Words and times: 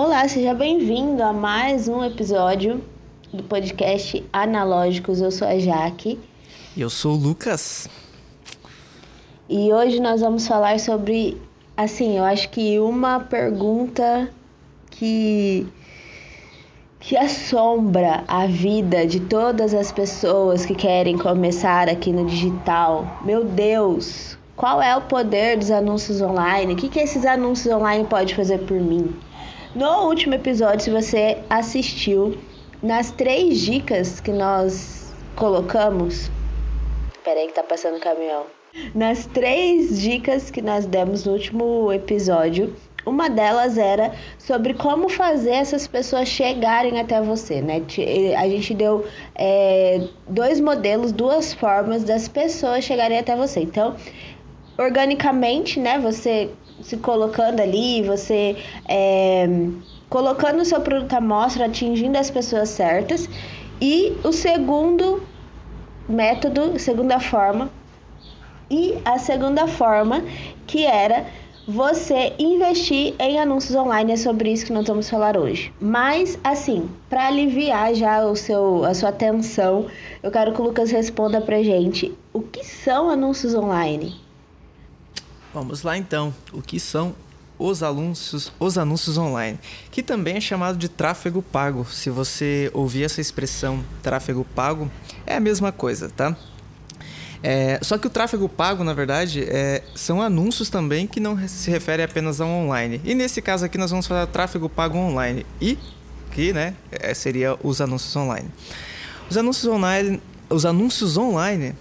Olá, 0.00 0.28
seja 0.28 0.54
bem-vindo 0.54 1.24
a 1.24 1.32
mais 1.32 1.88
um 1.88 2.04
episódio 2.04 2.80
do 3.32 3.42
podcast 3.42 4.24
Analógicos. 4.32 5.20
Eu 5.20 5.32
sou 5.32 5.48
a 5.48 5.58
Jaque. 5.58 6.20
E 6.76 6.80
eu 6.80 6.88
sou 6.88 7.14
o 7.14 7.16
Lucas. 7.16 7.88
E 9.48 9.72
hoje 9.72 9.98
nós 9.98 10.20
vamos 10.20 10.46
falar 10.46 10.78
sobre, 10.78 11.36
assim, 11.76 12.16
eu 12.16 12.22
acho 12.22 12.48
que 12.50 12.78
uma 12.78 13.18
pergunta 13.18 14.30
que 14.88 15.66
que 17.00 17.16
assombra 17.16 18.22
a 18.28 18.46
vida 18.46 19.04
de 19.04 19.18
todas 19.18 19.74
as 19.74 19.90
pessoas 19.90 20.64
que 20.64 20.76
querem 20.76 21.18
começar 21.18 21.88
aqui 21.88 22.12
no 22.12 22.24
digital. 22.24 23.18
Meu 23.24 23.44
Deus, 23.44 24.38
qual 24.54 24.80
é 24.80 24.96
o 24.96 25.00
poder 25.00 25.58
dos 25.58 25.72
anúncios 25.72 26.20
online? 26.20 26.74
O 26.74 26.76
que, 26.76 26.88
que 26.88 27.00
esses 27.00 27.26
anúncios 27.26 27.74
online 27.74 28.04
podem 28.04 28.32
fazer 28.32 28.58
por 28.58 28.78
mim? 28.78 29.12
No 29.74 30.08
último 30.08 30.34
episódio, 30.34 30.80
se 30.80 30.90
você 30.90 31.38
assistiu, 31.50 32.38
nas 32.82 33.10
três 33.10 33.60
dicas 33.60 34.18
que 34.18 34.32
nós 34.32 35.12
colocamos. 35.36 36.30
Peraí 37.22 37.48
que 37.48 37.52
tá 37.52 37.62
passando 37.62 37.96
o 37.96 38.00
caminhão. 38.00 38.44
Nas 38.94 39.26
três 39.26 40.00
dicas 40.00 40.50
que 40.50 40.62
nós 40.62 40.86
demos 40.86 41.26
no 41.26 41.32
último 41.32 41.92
episódio, 41.92 42.74
uma 43.04 43.28
delas 43.28 43.76
era 43.76 44.14
sobre 44.38 44.74
como 44.74 45.08
fazer 45.08 45.52
essas 45.52 45.86
pessoas 45.86 46.28
chegarem 46.28 46.98
até 47.00 47.20
você, 47.20 47.60
né? 47.60 47.82
A 48.38 48.48
gente 48.48 48.74
deu 48.74 49.06
é, 49.34 50.00
dois 50.28 50.60
modelos, 50.60 51.12
duas 51.12 51.52
formas 51.52 52.04
das 52.04 52.26
pessoas 52.26 52.84
chegarem 52.84 53.18
até 53.18 53.36
você. 53.36 53.60
Então, 53.60 53.96
organicamente, 54.78 55.80
né? 55.80 55.98
Você 55.98 56.50
se 56.82 56.96
colocando 56.96 57.60
ali, 57.60 58.02
você 58.02 58.56
é, 58.88 59.46
colocando 60.08 60.60
o 60.60 60.64
seu 60.64 60.80
produto 60.80 61.12
à 61.14 61.20
mostra, 61.20 61.66
atingindo 61.66 62.18
as 62.18 62.30
pessoas 62.30 62.68
certas. 62.68 63.28
E 63.80 64.16
o 64.24 64.32
segundo 64.32 65.22
método, 66.08 66.78
segunda 66.78 67.20
forma, 67.20 67.70
e 68.70 68.98
a 69.04 69.18
segunda 69.18 69.66
forma 69.66 70.22
que 70.66 70.84
era 70.84 71.26
você 71.66 72.32
investir 72.38 73.14
em 73.18 73.38
anúncios 73.38 73.76
online. 73.76 74.12
É 74.12 74.16
sobre 74.16 74.50
isso 74.50 74.64
que 74.64 74.72
nós 74.72 74.86
vamos 74.86 75.08
falar 75.08 75.36
hoje. 75.36 75.72
Mas 75.78 76.38
assim, 76.42 76.88
para 77.10 77.26
aliviar 77.26 77.94
já 77.94 78.24
o 78.24 78.34
seu 78.34 78.84
a 78.84 78.94
sua 78.94 79.10
atenção, 79.10 79.86
eu 80.22 80.30
quero 80.30 80.52
que 80.52 80.60
o 80.60 80.64
Lucas 80.64 80.90
responda 80.90 81.40
pra 81.42 81.62
gente 81.62 82.16
o 82.32 82.40
que 82.40 82.64
são 82.64 83.10
anúncios 83.10 83.54
online. 83.54 84.27
Vamos 85.58 85.82
lá 85.82 85.98
então. 85.98 86.32
O 86.52 86.62
que 86.62 86.78
são 86.78 87.16
os 87.58 87.82
anúncios, 87.82 88.52
os 88.60 88.78
anúncios 88.78 89.18
online, 89.18 89.58
que 89.90 90.04
também 90.04 90.36
é 90.36 90.40
chamado 90.40 90.78
de 90.78 90.88
tráfego 90.88 91.42
pago. 91.42 91.84
Se 91.84 92.10
você 92.10 92.70
ouvir 92.72 93.02
essa 93.02 93.20
expressão 93.20 93.84
tráfego 94.00 94.46
pago, 94.54 94.88
é 95.26 95.34
a 95.34 95.40
mesma 95.40 95.72
coisa, 95.72 96.08
tá? 96.10 96.36
É, 97.42 97.80
só 97.82 97.98
que 97.98 98.06
o 98.06 98.10
tráfego 98.10 98.48
pago, 98.48 98.84
na 98.84 98.94
verdade, 98.94 99.42
é, 99.48 99.82
são 99.96 100.22
anúncios 100.22 100.70
também 100.70 101.08
que 101.08 101.18
não 101.18 101.36
se 101.48 101.68
referem 101.72 102.04
apenas 102.04 102.40
ao 102.40 102.48
online. 102.48 103.00
E 103.04 103.12
nesse 103.12 103.42
caso 103.42 103.64
aqui 103.64 103.76
nós 103.76 103.90
vamos 103.90 104.06
falar 104.06 104.28
tráfego 104.28 104.68
pago 104.68 104.96
online 104.96 105.44
e 105.60 105.76
que, 106.30 106.52
né, 106.52 106.74
é, 106.92 107.12
seria 107.14 107.58
os 107.64 107.80
anúncios 107.80 108.14
online. 108.14 108.48
Os 109.28 109.36
anúncios 109.36 109.66
online, 109.66 110.22
os 110.48 110.64
anúncios 110.64 111.16
online 111.16 111.74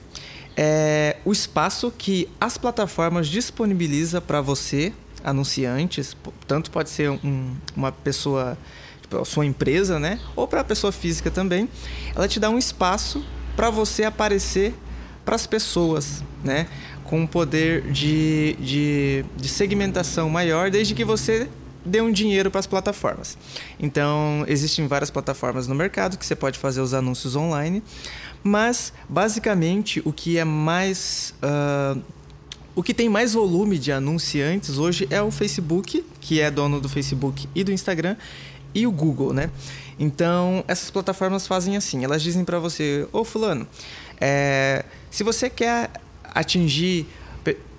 é 0.58 1.17
o 1.23 1.31
espaço 1.31 1.94
que 1.95 2.27
as 2.41 2.58
plataformas 2.58 3.27
disponibiliza 3.27 4.19
para 4.19 4.41
você, 4.41 4.91
anunciantes, 5.23 6.17
tanto 6.47 6.72
pode 6.72 6.89
ser 6.89 7.11
um, 7.11 7.55
uma 7.75 7.91
pessoa, 7.91 8.58
tipo, 8.99 9.23
sua 9.23 9.45
empresa, 9.45 9.99
né, 9.99 10.19
ou 10.36 10.47
para 10.47 10.61
a 10.61 10.64
pessoa 10.64 10.91
física 10.91 11.30
também. 11.30 11.69
Ela 12.16 12.27
te 12.27 12.39
dá 12.39 12.49
um 12.49 12.58
espaço 12.58 13.23
para 13.55 13.69
você 13.69 14.03
aparecer 14.03 14.73
para 15.23 15.36
as 15.36 15.45
pessoas, 15.45 16.23
né? 16.42 16.67
Com 17.03 17.21
um 17.21 17.27
poder 17.27 17.92
de, 17.92 18.55
de, 18.59 19.26
de 19.36 19.49
segmentação 19.49 20.30
maior, 20.30 20.71
desde 20.71 20.93
que 20.93 21.03
você 21.03 21.49
dê 21.87 22.02
um 22.02 22.11
dinheiro 22.11 22.52
para 22.52 22.59
as 22.59 22.67
plataformas. 22.67 23.37
Então, 23.80 24.43
existem 24.48 24.87
várias 24.87 25.09
plataformas 25.09 25.67
no 25.67 25.73
mercado 25.73 26.17
que 26.17 26.25
você 26.25 26.36
pode 26.36 26.59
fazer 26.59 26.81
os 26.81 26.93
anúncios 26.93 27.36
online, 27.36 27.81
mas 28.43 28.93
basicamente 29.09 30.02
o 30.05 30.14
que 30.14 30.37
é 30.37 30.43
mais. 30.43 31.33
Uh, 31.42 32.02
o 32.76 32.83
que 32.83 32.93
tem 32.93 33.09
mais 33.09 33.33
volume 33.33 33.80
de 33.80 33.92
anunciantes 33.92 34.77
hoje 34.77 35.08
é 35.09 35.20
o 35.20 35.31
Facebook, 35.31 36.05
que 36.21 36.39
é 36.39 36.52
dono 36.52 36.80
do 36.80 36.87
Facebook 36.87 37.49
e 37.55 37.64
do 37.64 37.71
Instagram, 37.71 38.15
e 38.76 38.86
o 38.86 38.92
Google, 38.92 39.33
né? 39.33 39.49
Então, 39.99 40.64
essas 40.67 40.92
plataformas 40.92 41.47
fazem 41.47 41.76
assim: 41.76 42.03
elas 42.03 42.21
dizem 42.21 42.45
para 42.45 42.59
você, 42.59 43.08
ô 43.11 43.23
Fulano, 43.23 43.67
é, 44.21 44.86
se 45.09 45.23
você 45.23 45.49
quer 45.49 45.89
atingir 46.23 47.08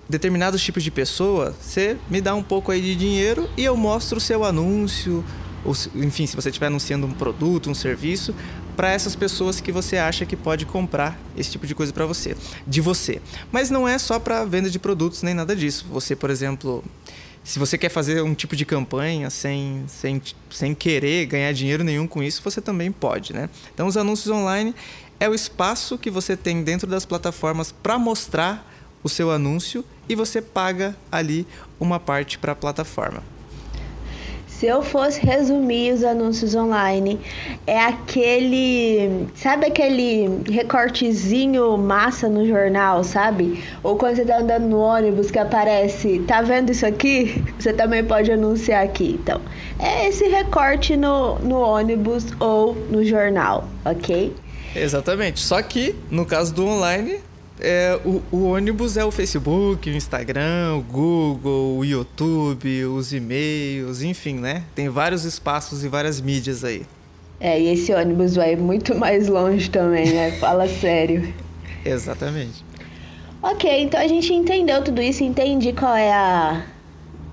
determinados 0.09 0.63
tipos 0.63 0.83
de 0.83 0.91
pessoa, 0.91 1.55
você 1.61 1.97
me 2.09 2.21
dá 2.21 2.35
um 2.35 2.43
pouco 2.43 2.73
aí 2.73 2.81
de 2.81 2.97
dinheiro 2.97 3.49
e 3.57 3.65
eu 3.65 3.77
mostro 3.77 4.19
o 4.19 4.21
seu 4.21 4.45
anúncio, 4.45 5.25
ou, 5.65 5.75
enfim, 5.97 6.27
se 6.27 6.35
você 6.35 6.49
estiver 6.49 6.67
anunciando 6.67 7.07
um 7.07 7.13
produto, 7.13 7.71
um 7.71 7.75
serviço, 7.75 8.35
para 8.77 8.91
essas 8.91 9.17
pessoas 9.17 9.61
que 9.61 9.73
você 9.73 9.97
acha 9.97 10.25
que 10.25 10.37
pode 10.37 10.65
comprar 10.65 11.21
esse 11.37 11.51
tipo 11.51 11.67
de 11.67 11.75
coisa 11.75 11.93
para 11.93 12.07
você, 12.07 12.37
de 12.67 12.81
você. 12.81 13.21
Mas 13.51 13.71
não 13.71 13.89
é 13.89 13.99
só 13.99 14.21
para 14.21 14.45
venda 14.45 14.71
de 14.71 14.79
produtos 14.79 15.23
nem 15.23 15.35
nada 15.35 15.55
disso. 15.55 15.85
Você, 15.91 16.15
por 16.15 16.31
exemplo, 16.31 16.85
se 17.43 17.59
você 17.59 17.77
quer 17.77 17.89
fazer 17.89 18.23
um 18.23 18.35
tipo 18.35 18.55
de 18.55 18.65
campanha 18.65 19.31
sem, 19.31 19.85
sem, 19.89 20.23
sem 20.49 20.75
querer 20.75 21.27
ganhar 21.27 21.53
dinheiro 21.53 21.83
nenhum 21.83 22.07
com 22.07 22.23
isso, 22.23 22.41
você 22.41 22.61
também 22.61 22.93
pode, 22.93 23.33
né? 23.33 23.51
Então, 23.75 23.89
os 23.89 23.97
anúncios 23.97 24.33
online 24.33 24.73
é 25.19 25.29
o 25.29 25.35
espaço 25.35 25.99
que 25.99 26.11
você 26.11 26.37
tem 26.37 26.63
dentro 26.63 26.87
das 26.87 27.05
plataformas 27.05 27.73
para 27.73 27.99
mostrar 27.99 28.78
o 29.03 29.09
seu 29.09 29.31
anúncio 29.31 29.85
e 30.09 30.15
você 30.15 30.41
paga 30.41 30.97
ali 31.11 31.47
uma 31.79 32.01
parte 32.01 32.39
para 32.39 32.53
a 32.53 32.57
plataforma. 32.57 33.23
Se 34.59 34.67
eu 34.67 34.83
fosse 34.83 35.25
resumir 35.25 35.93
os 35.93 36.03
anúncios 36.03 36.53
online, 36.57 37.21
é 37.65 37.79
aquele. 37.79 39.29
Sabe 39.37 39.67
aquele 39.67 40.43
recortezinho 40.51 41.79
massa 41.79 42.29
no 42.29 42.45
jornal, 42.45 43.05
sabe? 43.05 43.63
Ou 43.85 43.97
quando 43.97 44.17
você 44.17 44.25
tá 44.25 44.39
andando 44.39 44.67
no 44.67 44.81
ônibus 44.81 45.31
que 45.31 45.39
aparece, 45.39 46.25
tá 46.27 46.43
vendo 46.43 46.73
isso 46.73 46.85
aqui? 46.85 47.41
Você 47.57 47.73
também 47.73 48.05
pode 48.05 48.33
anunciar 48.33 48.83
aqui. 48.85 49.17
Então, 49.23 49.41
é 49.79 50.09
esse 50.09 50.27
recorte 50.27 50.97
no, 50.97 51.39
no 51.39 51.61
ônibus 51.61 52.27
ou 52.41 52.75
no 52.91 53.05
jornal, 53.05 53.69
ok? 53.85 54.35
Exatamente. 54.75 55.39
Só 55.39 55.63
que, 55.63 55.95
no 56.11 56.27
caso 56.27 56.53
do 56.53 56.67
online, 56.67 57.21
é, 57.61 57.99
o, 58.05 58.23
o, 58.31 58.45
ônibus 58.51 58.97
é 58.97 59.05
o 59.05 59.11
Facebook, 59.11 59.89
o 59.89 59.93
Instagram, 59.95 60.77
o 60.77 60.83
Google, 60.83 61.79
o 61.79 61.85
YouTube, 61.85 62.85
os 62.87 63.13
e-mails, 63.13 64.03
enfim, 64.03 64.35
né? 64.35 64.65
Tem 64.75 64.89
vários 64.89 65.25
espaços 65.25 65.85
e 65.85 65.89
várias 65.89 66.21
mídias 66.21 66.65
aí. 66.65 66.83
É, 67.41 67.61
e 67.61 67.69
esse 67.69 67.93
ônibus 67.93 68.35
vai 68.35 68.57
muito 68.57 68.95
mais 68.95 69.29
longe 69.29 69.71
também, 69.71 70.11
né? 70.13 70.33
Fala 70.33 70.67
sério. 70.81 71.33
Exatamente. 71.85 72.65
Ok, 73.43 73.83
então 73.83 74.01
a 74.01 74.09
gente 74.09 74.33
entendeu 74.33 74.83
tudo 74.83 75.01
isso, 75.01 75.23
entendi 75.23 75.73
qual 75.73 75.97
é 75.97 76.13
a. 76.13 76.65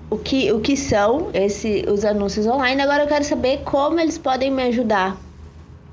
O 0.08 0.16
que, 0.16 0.52
o 0.52 0.60
que 0.60 0.76
são 0.76 1.30
esse, 1.34 1.84
os 1.88 2.04
anúncios 2.04 2.46
online. 2.46 2.80
Agora 2.80 3.02
eu 3.02 3.08
quero 3.08 3.24
saber 3.24 3.62
como 3.64 3.98
eles 3.98 4.16
podem 4.16 4.52
me 4.52 4.62
ajudar. 4.62 5.20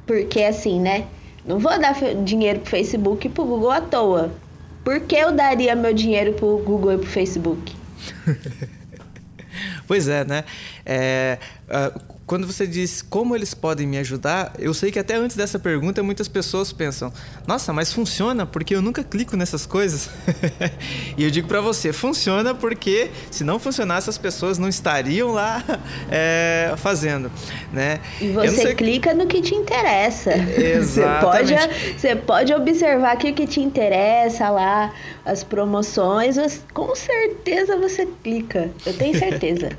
Porque 0.05 0.43
assim, 0.43 0.79
né? 0.79 1.07
Não 1.45 1.59
vou 1.59 1.77
dar 1.79 1.93
dinheiro 2.23 2.59
pro 2.59 2.69
Facebook 2.69 3.27
e 3.27 3.29
pro 3.29 3.45
Google 3.45 3.71
à 3.71 3.81
toa. 3.81 4.31
Por 4.83 4.99
que 5.01 5.15
eu 5.15 5.31
daria 5.31 5.75
meu 5.75 5.93
dinheiro 5.93 6.33
pro 6.33 6.57
Google 6.59 6.93
e 6.93 6.97
pro 6.97 7.07
Facebook? 7.07 7.75
pois 9.87 10.07
é, 10.07 10.25
né? 10.25 10.43
É, 10.85 11.37
uh, 11.67 12.12
quando 12.33 12.47
você 12.47 12.65
diz 12.65 13.03
como 13.03 13.35
eles 13.35 13.53
podem 13.53 13.85
me 13.85 13.95
ajudar, 13.99 14.53
eu 14.57 14.73
sei 14.73 14.91
que 14.91 14.97
até 14.97 15.13
antes 15.13 15.37
dessa 15.37 15.59
pergunta 15.59 16.01
muitas 16.01 16.27
pessoas 16.27 16.73
pensam: 16.73 17.13
nossa, 17.45 17.71
mas 17.71 17.93
funciona 17.93 18.43
porque 18.43 18.73
eu 18.73 18.81
nunca 18.81 19.03
clico 19.03 19.37
nessas 19.37 19.67
coisas. 19.67 20.09
e 21.15 21.23
eu 21.23 21.29
digo 21.29 21.47
para 21.47 21.61
você: 21.61 21.93
funciona 21.93 22.55
porque 22.55 23.11
se 23.29 23.43
não 23.43 23.59
funcionasse 23.59 24.09
as 24.09 24.17
pessoas 24.17 24.57
não 24.57 24.67
estariam 24.67 25.31
lá 25.31 25.63
é, 26.09 26.73
fazendo, 26.81 27.31
né? 27.71 27.99
E 28.19 28.29
você 28.29 28.73
clica 28.73 29.13
no 29.13 29.27
que 29.27 29.39
te 29.39 29.53
interessa. 29.53 30.33
Exatamente. 30.59 31.53
Você 31.53 31.67
pode, 31.67 31.99
você 31.99 32.15
pode 32.15 32.53
observar 32.55 33.15
que 33.15 33.29
o 33.29 33.33
que 33.35 33.45
te 33.45 33.59
interessa 33.61 34.49
lá, 34.49 34.91
as 35.23 35.43
promoções, 35.43 36.35
com 36.73 36.95
certeza 36.95 37.77
você 37.77 38.07
clica. 38.23 38.71
Eu 38.87 38.97
tenho 38.97 39.19
certeza. 39.19 39.69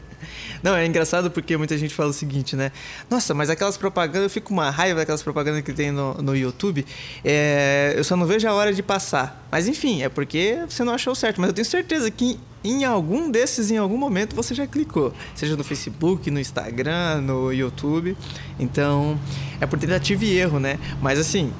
Não, 0.65 0.75
é 0.75 0.87
engraçado 0.87 1.31
porque 1.31 1.59
muita 1.59 1.77
gente 1.77 1.95
fala 1.95 2.09
o 2.09 2.13
seguinte, 2.15 2.57
né? 2.57 2.73
Nossa, 3.11 3.35
mas 3.35 3.51
aquelas 3.51 3.77
propagandas, 3.77 4.23
eu 4.23 4.31
fico 4.31 4.51
uma 4.51 4.71
raiva 4.71 5.01
daquelas 5.01 5.23
propagandas 5.23 5.61
que 5.61 5.75
tem 5.75 5.93
no, 5.93 6.15
no 6.15 6.35
YouTube. 6.35 6.87
É, 7.23 7.93
eu 7.95 8.03
só 8.03 8.17
não 8.17 8.25
vejo 8.25 8.49
a 8.49 8.55
hora 8.55 8.73
de 8.73 8.83
passar. 8.83 9.47
Mas 9.53 9.69
enfim, 9.69 10.03
é 10.03 10.09
porque 10.09 10.61
você 10.67 10.83
não 10.83 10.95
achou 10.95 11.15
certo. 11.15 11.39
Mas 11.39 11.49
eu 11.49 11.55
tenho 11.55 11.67
certeza 11.67 12.11
que 12.11 12.41
em 12.65 12.83
algum 12.83 13.31
desses, 13.31 13.71
em 13.71 13.77
algum 13.77 13.99
momento, 13.99 14.35
você 14.35 14.55
já 14.55 14.67
clicou. 14.67 15.13
Seja 15.35 15.55
no 15.55 15.63
Facebook, 15.63 16.31
no 16.31 16.41
Instagram, 16.41 17.21
no 17.21 17.53
YouTube. 17.53 18.17
Então, 18.59 19.21
é 19.61 19.67
por 19.67 19.79
tentativa 19.79 20.25
e 20.25 20.39
erro, 20.39 20.59
né? 20.59 20.79
Mas 21.03 21.19
assim, 21.19 21.53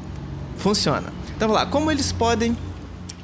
funciona. 0.57 1.13
Então, 1.37 1.47
vamos 1.47 1.57
lá. 1.57 1.67
Como 1.67 1.93
eles 1.93 2.11
podem 2.11 2.57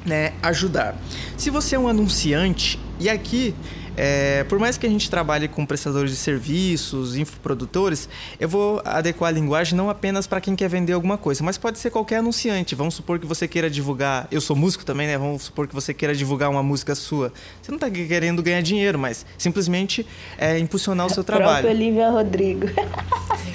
né, 0.05 0.33
ajudar? 0.43 0.95
Se 1.35 1.49
você 1.49 1.75
é 1.75 1.79
um 1.79 1.87
anunciante, 1.87 2.79
e 2.99 3.09
aqui 3.09 3.55
é, 3.97 4.43
por 4.45 4.59
mais 4.59 4.77
que 4.77 4.85
a 4.85 4.89
gente 4.89 5.09
trabalhe 5.09 5.47
com 5.47 5.65
prestadores 5.65 6.11
de 6.11 6.17
serviços, 6.17 7.15
infoprodutores, 7.15 8.07
eu 8.39 8.47
vou 8.47 8.81
adequar 8.85 9.29
a 9.29 9.31
linguagem 9.31 9.75
não 9.75 9.89
apenas 9.89 10.27
para 10.27 10.39
quem 10.39 10.55
quer 10.55 10.69
vender 10.69 10.93
alguma 10.93 11.17
coisa, 11.17 11.43
mas 11.43 11.57
pode 11.57 11.79
ser 11.79 11.89
qualquer 11.89 12.17
anunciante. 12.17 12.75
Vamos 12.75 12.95
supor 12.95 13.19
que 13.19 13.25
você 13.25 13.47
queira 13.47 13.69
divulgar. 13.69 14.27
Eu 14.31 14.41
sou 14.41 14.55
músico 14.55 14.85
também, 14.85 15.07
né? 15.07 15.17
Vamos 15.17 15.43
supor 15.43 15.67
que 15.67 15.75
você 15.75 15.93
queira 15.93 16.15
divulgar 16.15 16.49
uma 16.49 16.63
música 16.63 16.95
sua. 16.95 17.33
Você 17.61 17.71
não 17.71 17.77
está 17.77 17.89
querendo 17.89 18.41
ganhar 18.41 18.61
dinheiro, 18.61 18.97
mas 18.97 19.25
simplesmente 19.37 20.05
é, 20.37 20.57
impulsionar 20.57 21.05
o 21.05 21.09
seu 21.09 21.23
trabalho. 21.23 21.63
Próprio 21.63 21.71
Olivia 21.71 22.09
Rodrigo. 22.09 22.67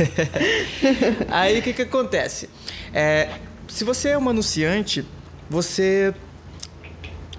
Aí 1.30 1.58
o 1.58 1.62
que, 1.62 1.72
que 1.72 1.82
acontece? 1.82 2.48
É, 2.92 3.30
se 3.68 3.84
você 3.84 4.10
é 4.10 4.18
um 4.18 4.28
anunciante, 4.28 5.04
você 5.48 6.14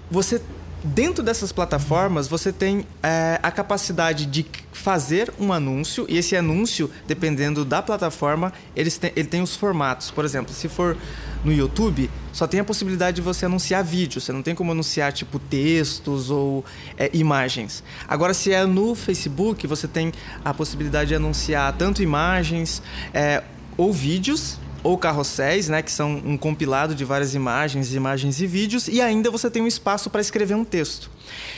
você 0.10 0.42
dentro 0.84 1.24
dessas 1.24 1.52
plataformas 1.52 2.28
você 2.28 2.52
tem 2.52 2.86
é, 3.02 3.40
a 3.42 3.52
capacidade 3.52 4.26
de 4.26 4.46
fazer 4.72 5.34
um 5.40 5.52
anúncio 5.52 6.06
e 6.08 6.18
esse 6.18 6.36
anúncio, 6.36 6.90
dependendo 7.08 7.66
da 7.66 7.82
plataforma, 7.82 8.54
eles 8.76 9.00
ele 9.16 9.28
tem 9.28 9.42
os 9.42 9.56
formatos. 9.56 10.12
Por 10.12 10.24
exemplo, 10.24 10.54
se 10.54 10.70
for 10.70 10.96
no 11.44 11.52
YouTube, 11.52 12.10
só 12.32 12.48
tem 12.48 12.60
a 12.60 12.64
possibilidade 12.64 13.16
de 13.16 13.22
você 13.22 13.46
anunciar 13.46 13.84
vídeo. 13.84 14.22
Você 14.22 14.32
não 14.32 14.44
tem 14.44 14.54
como 14.54 14.72
anunciar 14.72 15.12
tipo 15.12 15.40
textos 15.40 16.30
ou 16.30 16.64
é, 16.98 17.10
imagens. 17.14 17.84
Agora, 18.08 18.34
se 18.34 18.52
é 18.52 18.66
no 18.66 18.96
Facebook, 18.96 19.66
você 19.66 19.88
tem 19.88 20.12
a 20.44 20.54
possibilidade 20.54 21.10
de 21.10 21.16
anunciar 21.16 21.74
tanto 21.74 22.04
imagens 22.04 22.82
é, 23.14 23.44
ou 23.76 23.92
vídeos 23.92 24.60
ou 24.84 24.98
carrosséis, 24.98 25.68
né, 25.68 25.82
que 25.82 25.92
são 25.92 26.22
um 26.26 26.38
compilado 26.38 26.96
de 26.96 27.04
várias 27.04 27.34
imagens, 27.34 27.94
imagens 27.94 28.42
e 28.42 28.48
vídeos, 28.48 28.88
e 28.88 29.02
ainda 29.02 29.30
você 29.30 29.50
tem 29.50 29.62
um 29.62 29.68
espaço 29.68 30.10
para 30.10 30.22
escrever 30.22 30.56
um 30.56 30.64
texto. 30.64 31.10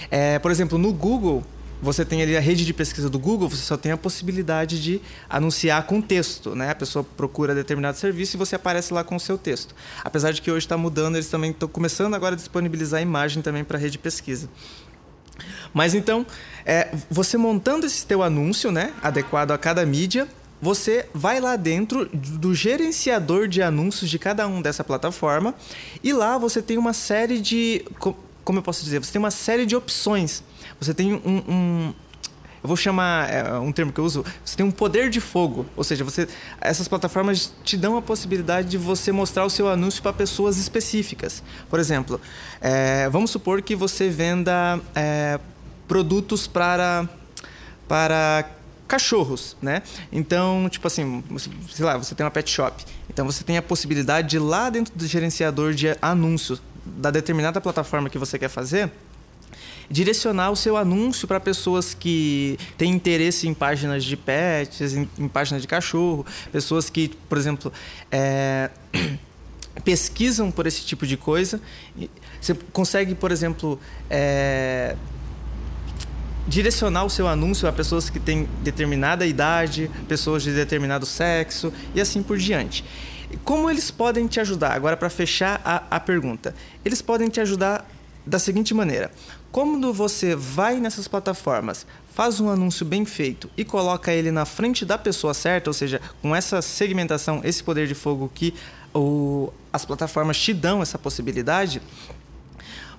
É, 0.10 0.40
por 0.40 0.52
exemplo, 0.52 0.78
no 0.78 0.92
Google, 0.94 1.44
você 1.82 2.04
tem 2.04 2.22
ali 2.22 2.36
a 2.36 2.40
rede 2.40 2.66
de 2.66 2.74
pesquisa 2.74 3.10
do 3.10 3.18
Google, 3.18 3.50
você 3.50 3.64
só 3.64 3.78
tem 3.78 3.92
a 3.92 3.98
possibilidade 3.98 4.82
de 4.82 5.02
anunciar 5.30 5.84
com 5.84 6.02
texto, 6.02 6.54
né? 6.54 6.72
A 6.72 6.76
pessoa 6.76 7.06
procura 7.16 7.56
determinado 7.56 7.98
serviço 7.98 8.36
e 8.36 8.38
você 8.38 8.56
aparece 8.56 8.94
lá 8.94 9.04
com 9.04 9.16
o 9.16 9.20
seu 9.20 9.38
texto. 9.38 9.74
Apesar 10.04 10.32
de 10.32 10.42
que 10.42 10.52
hoje 10.52 10.66
está 10.66 10.76
mudando, 10.76 11.16
eles 11.16 11.30
também 11.30 11.52
estão 11.52 11.70
começando 11.70 12.14
agora 12.16 12.36
a 12.36 12.38
disponibilizar 12.38 13.00
a 13.00 13.02
imagem 13.02 13.42
também 13.42 13.64
para 13.64 13.78
a 13.78 13.80
rede 13.80 13.94
de 13.94 14.00
pesquisa. 14.00 14.50
Mas 15.74 15.96
então, 15.96 16.26
é, 16.66 16.90
você 17.10 17.38
montando 17.38 17.86
esse 17.86 18.06
teu 18.06 18.22
anúncio, 18.22 18.72
né, 18.72 18.92
adequado 19.02 19.52
a 19.52 19.58
cada 19.58 19.86
mídia, 19.86 20.28
você 20.62 21.08
vai 21.14 21.40
lá 21.40 21.56
dentro 21.56 22.06
do 22.14 22.54
gerenciador 22.54 23.48
de 23.48 23.62
anúncios 23.62 24.10
de 24.10 24.20
cada 24.20 24.48
um 24.48 24.62
dessa 24.62 24.84
plataforma 24.84 25.56
e 26.04 26.12
lá 26.12 26.38
você 26.38 26.62
tem 26.62 26.78
uma 26.78 26.94
série 26.94 27.40
de. 27.40 27.86
Como 28.44 28.60
eu 28.60 28.64
posso 28.64 28.84
dizer? 28.84 29.00
Você 29.00 29.12
tem 29.12 29.20
uma 29.20 29.32
série 29.32 29.66
de 29.66 29.76
opções. 29.76 30.44
Você 30.80 30.94
tem 30.94 31.14
um. 31.14 31.44
um 31.48 31.94
eu 32.62 32.68
vou 32.68 32.76
chamar 32.76 33.34
é, 33.34 33.54
um 33.54 33.72
termo 33.72 33.94
que 33.94 34.02
eu 34.02 34.04
uso. 34.04 34.26
Você 34.44 34.58
tem 34.58 34.66
um 34.66 34.72
poder 34.72 35.10
de 35.10 35.22
fogo, 35.22 35.66
ou 35.78 35.84
seja, 35.84 36.04
você, 36.04 36.28
essas 36.60 36.90
plataformas 36.90 37.54
te 37.64 37.78
dão 37.78 37.96
a 37.96 38.02
possibilidade 38.02 38.68
de 38.68 38.78
você 38.78 39.14
mostrar 39.14 39.46
o 39.46 39.50
seu 39.50 39.70
anúncio 39.70 40.04
para 40.04 40.12
pessoas 40.12 40.58
específicas. 40.58 41.42
Por 41.70 41.80
exemplo, 41.80 42.20
é, 42.60 43.08
vamos 43.10 43.32
supor 43.32 43.62
que 43.62 43.78
você 43.78 44.10
venda 44.10 44.78
é, 44.94 45.40
produtos 45.88 46.48
para 46.48 47.08
para 47.88 48.46
cachorros, 48.90 49.56
né? 49.62 49.84
Então, 50.12 50.68
tipo 50.70 50.88
assim, 50.88 51.24
sei 51.72 51.86
lá, 51.86 51.96
você 51.96 52.16
tem 52.16 52.26
uma 52.26 52.32
pet 52.32 52.50
shop. 52.50 52.84
Então 53.10 53.26
você 53.26 53.44
tem 53.44 53.56
a 53.56 53.62
possibilidade 53.62 54.28
de 54.30 54.40
lá 54.40 54.70
dentro 54.70 54.94
do 54.96 55.08
gerenciador 55.08 55.74
de 55.74 55.96
anúncios 56.02 56.62
da 56.84 57.12
determinada 57.12 57.62
plataforma 57.62 58.10
que 58.10 58.18
você 58.18 58.40
quer 58.40 58.50
fazer, 58.50 58.92
direcionar 59.90 60.50
o 60.50 60.56
seu 60.56 60.76
anúncio 60.76 61.28
para 61.28 61.40
pessoas 61.40 61.94
que 61.94 62.58
têm 62.78 62.92
interesse 62.92 63.48
em 63.48 63.54
páginas 63.54 64.04
de 64.04 64.18
pets, 64.18 64.94
em, 64.94 65.08
em 65.18 65.28
páginas 65.28 65.62
de 65.62 65.68
cachorro, 65.68 66.26
pessoas 66.52 66.90
que, 66.90 67.10
por 67.30 67.38
exemplo, 67.38 67.72
é, 68.12 68.72
pesquisam 69.86 70.50
por 70.50 70.66
esse 70.66 70.84
tipo 70.84 71.06
de 71.06 71.16
coisa. 71.16 71.62
Você 72.42 72.56
consegue, 72.74 73.14
por 73.14 73.32
exemplo, 73.32 73.80
é, 74.10 74.96
direcionar 76.50 77.06
o 77.06 77.10
seu 77.10 77.28
anúncio 77.28 77.70
a 77.70 77.72
pessoas 77.72 78.10
que 78.10 78.20
têm 78.20 78.50
determinada 78.64 79.26
idade, 79.26 79.90
pessoas 80.08 80.42
de 80.42 80.52
determinado 80.52 81.06
sexo 81.06 81.72
e 81.94 82.02
assim 82.02 82.24
por 82.24 82.38
diante. 82.38 82.84
Como 83.44 83.70
eles 83.70 83.92
podem 83.92 84.26
te 84.26 84.40
ajudar? 84.40 84.74
Agora, 84.74 84.98
para 84.98 85.10
fechar 85.10 85.62
a, 85.64 85.84
a 85.92 86.00
pergunta, 86.00 86.56
eles 86.84 87.02
podem 87.02 87.30
te 87.30 87.40
ajudar 87.40 87.88
da 88.26 88.40
seguinte 88.40 88.74
maneira: 88.74 89.12
quando 89.52 89.94
você 89.94 90.36
vai 90.36 90.80
nessas 90.80 91.08
plataformas, 91.08 91.86
faz 92.12 92.40
um 92.40 92.50
anúncio 92.50 92.84
bem 92.84 93.06
feito 93.06 93.48
e 93.56 93.64
coloca 93.64 94.12
ele 94.12 94.32
na 94.32 94.46
frente 94.46 94.84
da 94.84 94.98
pessoa 94.98 95.36
certa, 95.36 95.70
ou 95.70 95.74
seja, 95.74 96.02
com 96.20 96.36
essa 96.36 96.64
segmentação, 96.64 97.42
esse 97.44 97.64
poder 97.64 97.86
de 97.86 97.94
fogo 97.94 98.32
que 98.34 98.56
o, 98.94 99.54
as 99.72 99.86
plataformas 99.86 100.40
te 100.40 100.52
dão 100.52 100.82
essa 100.82 100.98
possibilidade, 100.98 101.80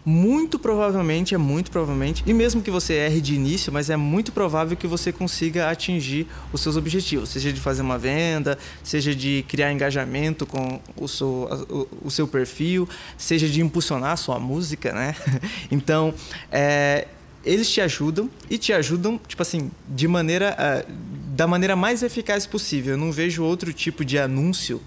muito 0.04 0.58
provavelmente, 0.58 1.34
é 1.34 1.38
muito 1.38 1.70
provavelmente, 1.70 2.22
e 2.26 2.32
mesmo 2.32 2.62
que 2.62 2.70
você 2.70 2.94
erre 2.94 3.20
de 3.20 3.34
início, 3.34 3.72
mas 3.72 3.90
é 3.90 3.96
muito 3.96 4.32
provável 4.32 4.76
que 4.76 4.86
você 4.86 5.12
consiga 5.12 5.70
atingir 5.70 6.26
os 6.52 6.60
seus 6.60 6.76
objetivos, 6.76 7.28
seja 7.28 7.52
de 7.52 7.60
fazer 7.60 7.82
uma 7.82 7.98
venda, 7.98 8.58
seja 8.82 9.14
de 9.14 9.44
criar 9.48 9.72
engajamento 9.72 10.46
com 10.46 10.80
o 10.96 11.06
seu, 11.06 11.48
o, 11.68 11.88
o 12.06 12.10
seu 12.10 12.26
perfil, 12.26 12.88
seja 13.18 13.48
de 13.48 13.60
impulsionar 13.60 14.12
a 14.12 14.16
sua 14.16 14.38
música, 14.38 14.92
né? 14.92 15.14
Então, 15.70 16.14
é, 16.50 17.06
eles 17.44 17.70
te 17.70 17.80
ajudam 17.80 18.30
e 18.48 18.58
te 18.58 18.72
ajudam, 18.72 19.18
tipo 19.26 19.40
assim, 19.42 19.70
de 19.88 20.06
maneira, 20.06 20.56
uh, 20.58 20.92
da 21.34 21.46
maneira 21.46 21.74
mais 21.74 22.02
eficaz 22.02 22.46
possível. 22.46 22.94
Eu 22.94 22.98
não 22.98 23.12
vejo 23.12 23.42
outro 23.42 23.72
tipo 23.72 24.04
de 24.04 24.18
anúncio 24.18 24.80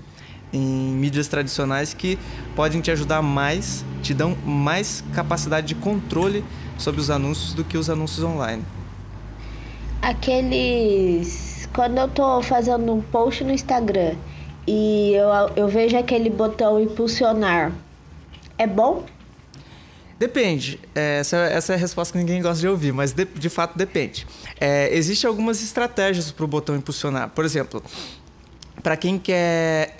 em 0.54 0.94
mídias 0.94 1.28
tradicionais 1.28 1.94
que 1.94 2.18
podem 2.56 2.80
te 2.80 2.92
ajudar 2.92 3.22
mais, 3.22 3.84
te 4.02 4.14
dão 4.14 4.38
mais 4.46 5.04
capacidade 5.14 5.68
de 5.68 5.76
controle 5.76 6.46
sobre 6.78 7.02
os 7.02 7.10
anúncios 7.10 7.54
do 7.54 7.64
que 7.64 7.78
os 7.78 7.90
anúncios 7.90 8.24
online. 8.24 8.64
Aqueles. 10.02 11.68
Quando 11.74 11.98
eu 11.98 12.08
tô 12.08 12.42
fazendo 12.44 12.94
um 12.94 13.02
post 13.02 13.44
no 13.44 13.52
Instagram 13.52 14.16
e 14.68 15.14
eu, 15.14 15.56
eu 15.56 15.68
vejo 15.68 15.98
aquele 15.98 16.30
botão 16.30 16.80
impulsionar, 16.80 17.72
é 18.58 18.68
bom? 18.68 19.06
Depende. 20.20 20.80
É, 20.94 21.20
essa, 21.20 21.38
essa 21.38 21.74
é 21.74 21.76
a 21.76 21.80
resposta 21.80 22.14
que 22.14 22.20
ninguém 22.20 22.42
gosta 22.42 22.60
de 22.60 22.68
ouvir, 22.68 22.94
mas 22.94 23.12
de, 23.12 23.26
de 23.26 23.50
fato 23.50 23.78
depende. 23.78 24.28
É, 24.60 24.96
Existem 24.96 25.28
algumas 25.28 25.62
estratégias 25.64 26.32
para 26.32 26.46
o 26.46 26.48
botão 26.48 26.76
impulsionar. 26.76 27.30
Por 27.30 27.44
exemplo, 27.44 27.84
para 28.82 28.98
quem 28.98 29.20
quer. 29.20 29.98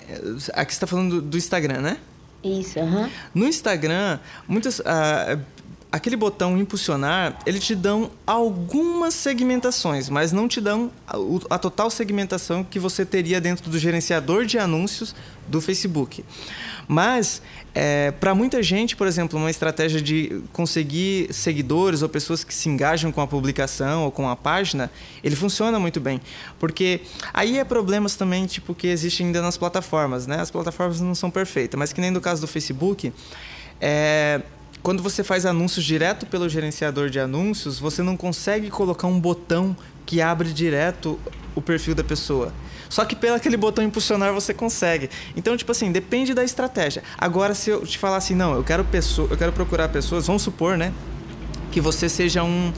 Aqui 0.52 0.72
está 0.72 0.86
falando 0.86 1.20
do, 1.20 1.36
Instagram, 1.36 1.80
né? 1.80 1.98
Isso, 2.42 2.78
aham. 2.78 3.02
Uhum. 3.02 3.10
No 3.34 3.46
Instagram, 3.46 4.18
muitas. 4.48 4.80
Uh, 4.80 5.40
aquele 5.94 6.16
botão 6.16 6.58
impulsionar, 6.58 7.38
ele 7.46 7.60
te 7.60 7.72
dão 7.72 8.10
algumas 8.26 9.14
segmentações, 9.14 10.08
mas 10.08 10.32
não 10.32 10.48
te 10.48 10.60
dão 10.60 10.90
a, 11.06 11.16
a 11.54 11.58
total 11.58 11.88
segmentação 11.88 12.64
que 12.64 12.80
você 12.80 13.06
teria 13.06 13.40
dentro 13.40 13.70
do 13.70 13.78
gerenciador 13.78 14.44
de 14.44 14.58
anúncios 14.58 15.14
do 15.46 15.60
Facebook. 15.60 16.24
Mas, 16.88 17.40
é, 17.72 18.10
para 18.10 18.34
muita 18.34 18.60
gente, 18.60 18.96
por 18.96 19.06
exemplo, 19.06 19.38
uma 19.38 19.52
estratégia 19.52 20.02
de 20.02 20.42
conseguir 20.52 21.32
seguidores 21.32 22.02
ou 22.02 22.08
pessoas 22.08 22.42
que 22.42 22.52
se 22.52 22.68
engajam 22.68 23.12
com 23.12 23.20
a 23.20 23.26
publicação 23.28 24.02
ou 24.04 24.10
com 24.10 24.28
a 24.28 24.34
página, 24.34 24.90
ele 25.22 25.36
funciona 25.36 25.78
muito 25.78 26.00
bem. 26.00 26.20
Porque 26.58 27.02
aí 27.32 27.56
é 27.56 27.62
problemas 27.62 28.16
também 28.16 28.46
tipo, 28.46 28.74
que 28.74 28.88
existem 28.88 29.26
ainda 29.26 29.40
nas 29.40 29.56
plataformas. 29.56 30.26
Né? 30.26 30.40
As 30.40 30.50
plataformas 30.50 31.00
não 31.00 31.14
são 31.14 31.30
perfeitas, 31.30 31.78
mas 31.78 31.92
que 31.92 32.00
nem 32.00 32.10
no 32.10 32.20
caso 32.20 32.40
do 32.40 32.48
Facebook, 32.48 33.12
é, 33.80 34.40
quando 34.84 35.02
você 35.02 35.24
faz 35.24 35.46
anúncios 35.46 35.82
direto 35.82 36.26
pelo 36.26 36.46
gerenciador 36.46 37.08
de 37.08 37.18
anúncios, 37.18 37.78
você 37.78 38.02
não 38.02 38.18
consegue 38.18 38.68
colocar 38.68 39.06
um 39.06 39.18
botão 39.18 39.74
que 40.04 40.20
abre 40.20 40.52
direto 40.52 41.18
o 41.54 41.62
perfil 41.62 41.94
da 41.94 42.04
pessoa. 42.04 42.52
Só 42.90 43.02
que 43.06 43.16
pelo 43.16 43.34
aquele 43.34 43.56
botão 43.56 43.82
impulsionar 43.82 44.34
você 44.34 44.52
consegue. 44.52 45.08
Então, 45.34 45.56
tipo 45.56 45.72
assim, 45.72 45.90
depende 45.90 46.34
da 46.34 46.44
estratégia. 46.44 47.02
Agora, 47.16 47.54
se 47.54 47.70
eu 47.70 47.86
te 47.86 47.96
falar 47.96 48.18
assim, 48.18 48.34
não, 48.34 48.56
eu 48.56 48.62
quero 48.62 48.84
pessoa, 48.84 49.26
eu 49.30 49.38
quero 49.38 49.54
procurar 49.54 49.88
pessoas, 49.88 50.26
vamos 50.26 50.42
supor, 50.42 50.76
né, 50.76 50.92
que 51.72 51.80
você 51.80 52.06
seja 52.06 52.44
um, 52.44 52.70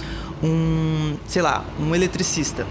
um, 0.44 1.16
sei 1.26 1.42
lá, 1.42 1.64
um 1.80 1.92
eletricista. 1.92 2.64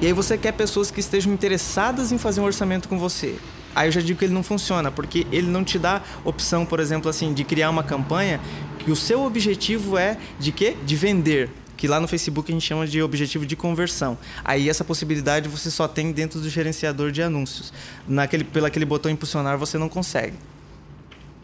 E 0.00 0.06
aí 0.06 0.12
você 0.12 0.38
quer 0.38 0.52
pessoas 0.52 0.92
que 0.92 1.00
estejam 1.00 1.32
interessadas 1.32 2.12
em 2.12 2.18
fazer 2.18 2.40
um 2.40 2.44
orçamento 2.44 2.88
com 2.88 3.00
você. 3.00 3.34
Aí 3.74 3.88
eu 3.88 3.92
já 3.92 4.00
digo 4.00 4.18
que 4.18 4.24
ele 4.24 4.32
não 4.32 4.42
funciona, 4.42 4.90
porque 4.90 5.26
ele 5.30 5.48
não 5.48 5.62
te 5.62 5.78
dá 5.78 6.00
opção, 6.24 6.64
por 6.64 6.80
exemplo, 6.80 7.10
assim, 7.10 7.34
de 7.34 7.44
criar 7.44 7.68
uma 7.68 7.82
campanha 7.82 8.40
que 8.86 8.92
o 8.92 8.94
seu 8.94 9.24
objetivo 9.24 9.98
é 9.98 10.16
de 10.38 10.52
quê? 10.52 10.76
De 10.86 10.94
vender 10.94 11.50
que 11.76 11.88
lá 11.88 11.98
no 11.98 12.06
Facebook 12.06 12.52
a 12.52 12.54
gente 12.54 12.64
chama 12.64 12.86
de 12.86 13.02
objetivo 13.02 13.44
de 13.44 13.56
conversão. 13.56 14.16
Aí 14.44 14.70
essa 14.70 14.84
possibilidade 14.84 15.48
você 15.48 15.72
só 15.72 15.88
tem 15.88 16.12
dentro 16.12 16.38
do 16.38 16.48
gerenciador 16.48 17.10
de 17.10 17.20
anúncios. 17.20 17.72
Naquele, 18.06 18.44
pelo 18.44 18.64
aquele 18.64 18.84
botão 18.84 19.10
impulsionar 19.10 19.58
você 19.58 19.76
não 19.76 19.88
consegue. 19.88 20.34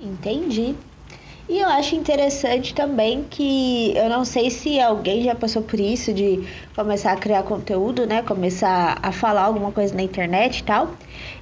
Entendi. 0.01 0.77
E 1.49 1.59
eu 1.59 1.69
acho 1.69 1.97
interessante 1.97 2.73
também 2.73 3.25
que 3.29 3.93
eu 3.97 4.09
não 4.09 4.25
sei 4.25 4.49
se 4.49 4.81
alguém 4.81 5.25
já 5.25 5.35
passou 5.35 5.63
por 5.63 5.81
isso 5.81 6.15
de 6.15 6.47
começar 6.77 7.11
a 7.11 7.17
criar 7.17 7.43
conteúdo, 7.43 8.07
né? 8.07 8.23
Começar 8.23 9.01
a 9.03 9.11
falar 9.11 9.43
alguma 9.43 9.73
coisa 9.73 9.93
na 9.97 10.03
internet 10.03 10.61
e 10.61 10.63
tal. 10.63 10.93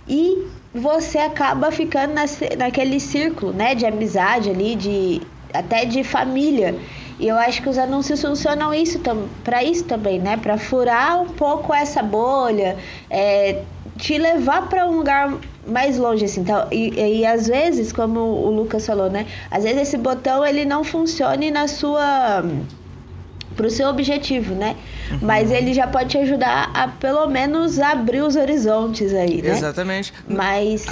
E 0.09 0.47
você 0.75 1.19
acaba 1.19 1.71
ficando 1.71 2.14
naquele 2.57 2.99
círculo, 2.99 3.52
né? 3.52 3.75
De 3.75 3.85
amizade 3.85 4.49
ali, 4.49 4.75
de 4.75 5.21
até 5.52 5.85
de 5.85 6.02
família. 6.04 6.75
E 7.19 7.28
eu 7.28 7.37
acho 7.37 7.62
que 7.62 7.69
os 7.69 7.76
anúncios 7.76 8.23
funcionam 8.23 8.73
isso 8.73 8.99
para 9.45 9.62
isso 9.62 9.85
também, 9.85 10.19
né? 10.19 10.38
Para 10.38 10.57
furar 10.57 11.21
um 11.21 11.26
pouco 11.26 11.75
essa 11.75 12.02
bolha, 12.02 12.78
é, 13.11 13.62
te 13.99 14.16
levar 14.16 14.69
para 14.69 14.87
um 14.87 14.97
lugar 14.97 15.35
mais 15.66 15.99
longe, 15.99 16.25
assim. 16.25 16.40
Então, 16.40 16.66
e, 16.73 17.21
e, 17.21 17.26
às 17.26 17.47
vezes, 17.47 17.92
como 17.92 18.21
o 18.21 18.50
Lucas 18.50 18.87
falou, 18.87 19.11
né? 19.11 19.26
Às 19.50 19.64
vezes 19.64 19.83
esse 19.83 19.99
botão 19.99 20.45
ele 20.45 20.64
não 20.64 20.83
funcione 20.83 21.50
na 21.50 21.69
sua 21.69 22.42
para 23.54 23.66
o 23.66 23.71
seu 23.71 23.88
objetivo, 23.88 24.54
né? 24.54 24.76
Uhum. 25.11 25.19
Mas 25.21 25.50
ele 25.50 25.75
já 25.75 25.87
pode 25.87 26.09
te 26.09 26.19
ajudar 26.19 26.71
a 26.73 26.88
pelo 26.88 27.26
menos 27.26 27.78
abrir 27.78 28.23
os 28.23 28.35
horizontes 28.35 29.12
aí, 29.12 29.42
né? 29.42 29.50
Exatamente. 29.50 30.14
Mas 30.26 30.87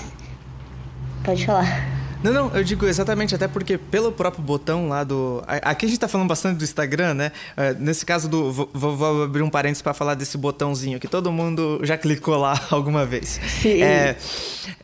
pode 1.24 1.46
falar. 1.46 1.97
Não, 2.22 2.32
não, 2.32 2.56
eu 2.56 2.64
digo 2.64 2.86
exatamente, 2.86 3.34
até 3.34 3.46
porque 3.46 3.78
pelo 3.78 4.10
próprio 4.10 4.42
botão 4.42 4.88
lá 4.88 5.04
do. 5.04 5.42
Aqui 5.46 5.86
a 5.86 5.88
gente 5.88 6.00
tá 6.00 6.08
falando 6.08 6.28
bastante 6.28 6.58
do 6.58 6.64
Instagram, 6.64 7.14
né? 7.14 7.32
É, 7.56 7.74
nesse 7.74 8.04
caso 8.04 8.28
do. 8.28 8.52
Vou, 8.52 8.68
vou 8.72 9.22
abrir 9.24 9.42
um 9.42 9.50
parênteses 9.50 9.82
para 9.82 9.94
falar 9.94 10.14
desse 10.14 10.36
botãozinho 10.36 10.98
que 10.98 11.06
todo 11.06 11.30
mundo 11.30 11.80
já 11.82 11.96
clicou 11.96 12.36
lá 12.36 12.60
alguma 12.70 13.06
vez. 13.06 13.40
Sim. 13.62 13.82
É, 13.82 14.16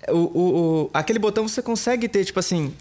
o, 0.09 0.17
o, 0.17 0.85
o, 0.85 0.91
aquele 0.95 1.19
botão 1.19 1.47
você 1.49 1.61
consegue 1.61 2.09
ter, 2.09 2.25
tipo 2.25 2.39
assim, 2.39 2.73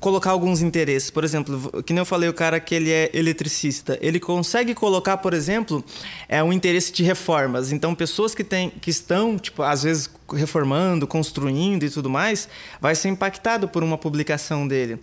colocar 0.00 0.30
alguns 0.30 0.62
interesses. 0.62 1.10
Por 1.10 1.24
exemplo, 1.24 1.82
que 1.82 1.92
nem 1.92 2.00
eu 2.00 2.06
falei, 2.06 2.28
o 2.28 2.34
cara 2.34 2.60
que 2.60 2.74
ele 2.74 2.90
é 2.90 3.10
eletricista, 3.12 3.98
ele 4.00 4.20
consegue 4.20 4.74
colocar, 4.74 5.16
por 5.18 5.34
exemplo, 5.34 5.84
é 6.28 6.42
um 6.42 6.52
interesse 6.52 6.92
de 6.92 7.02
reformas. 7.02 7.72
Então, 7.72 7.94
pessoas 7.94 8.34
que, 8.34 8.44
tem, 8.44 8.70
que 8.70 8.90
estão, 8.90 9.38
tipo, 9.38 9.62
às 9.62 9.82
vezes 9.82 10.10
reformando, 10.32 11.06
construindo 11.06 11.84
e 11.84 11.90
tudo 11.90 12.10
mais, 12.10 12.48
vai 12.80 12.94
ser 12.94 13.08
impactado 13.08 13.68
por 13.68 13.82
uma 13.82 13.98
publicação 13.98 14.66
dele. 14.66 14.98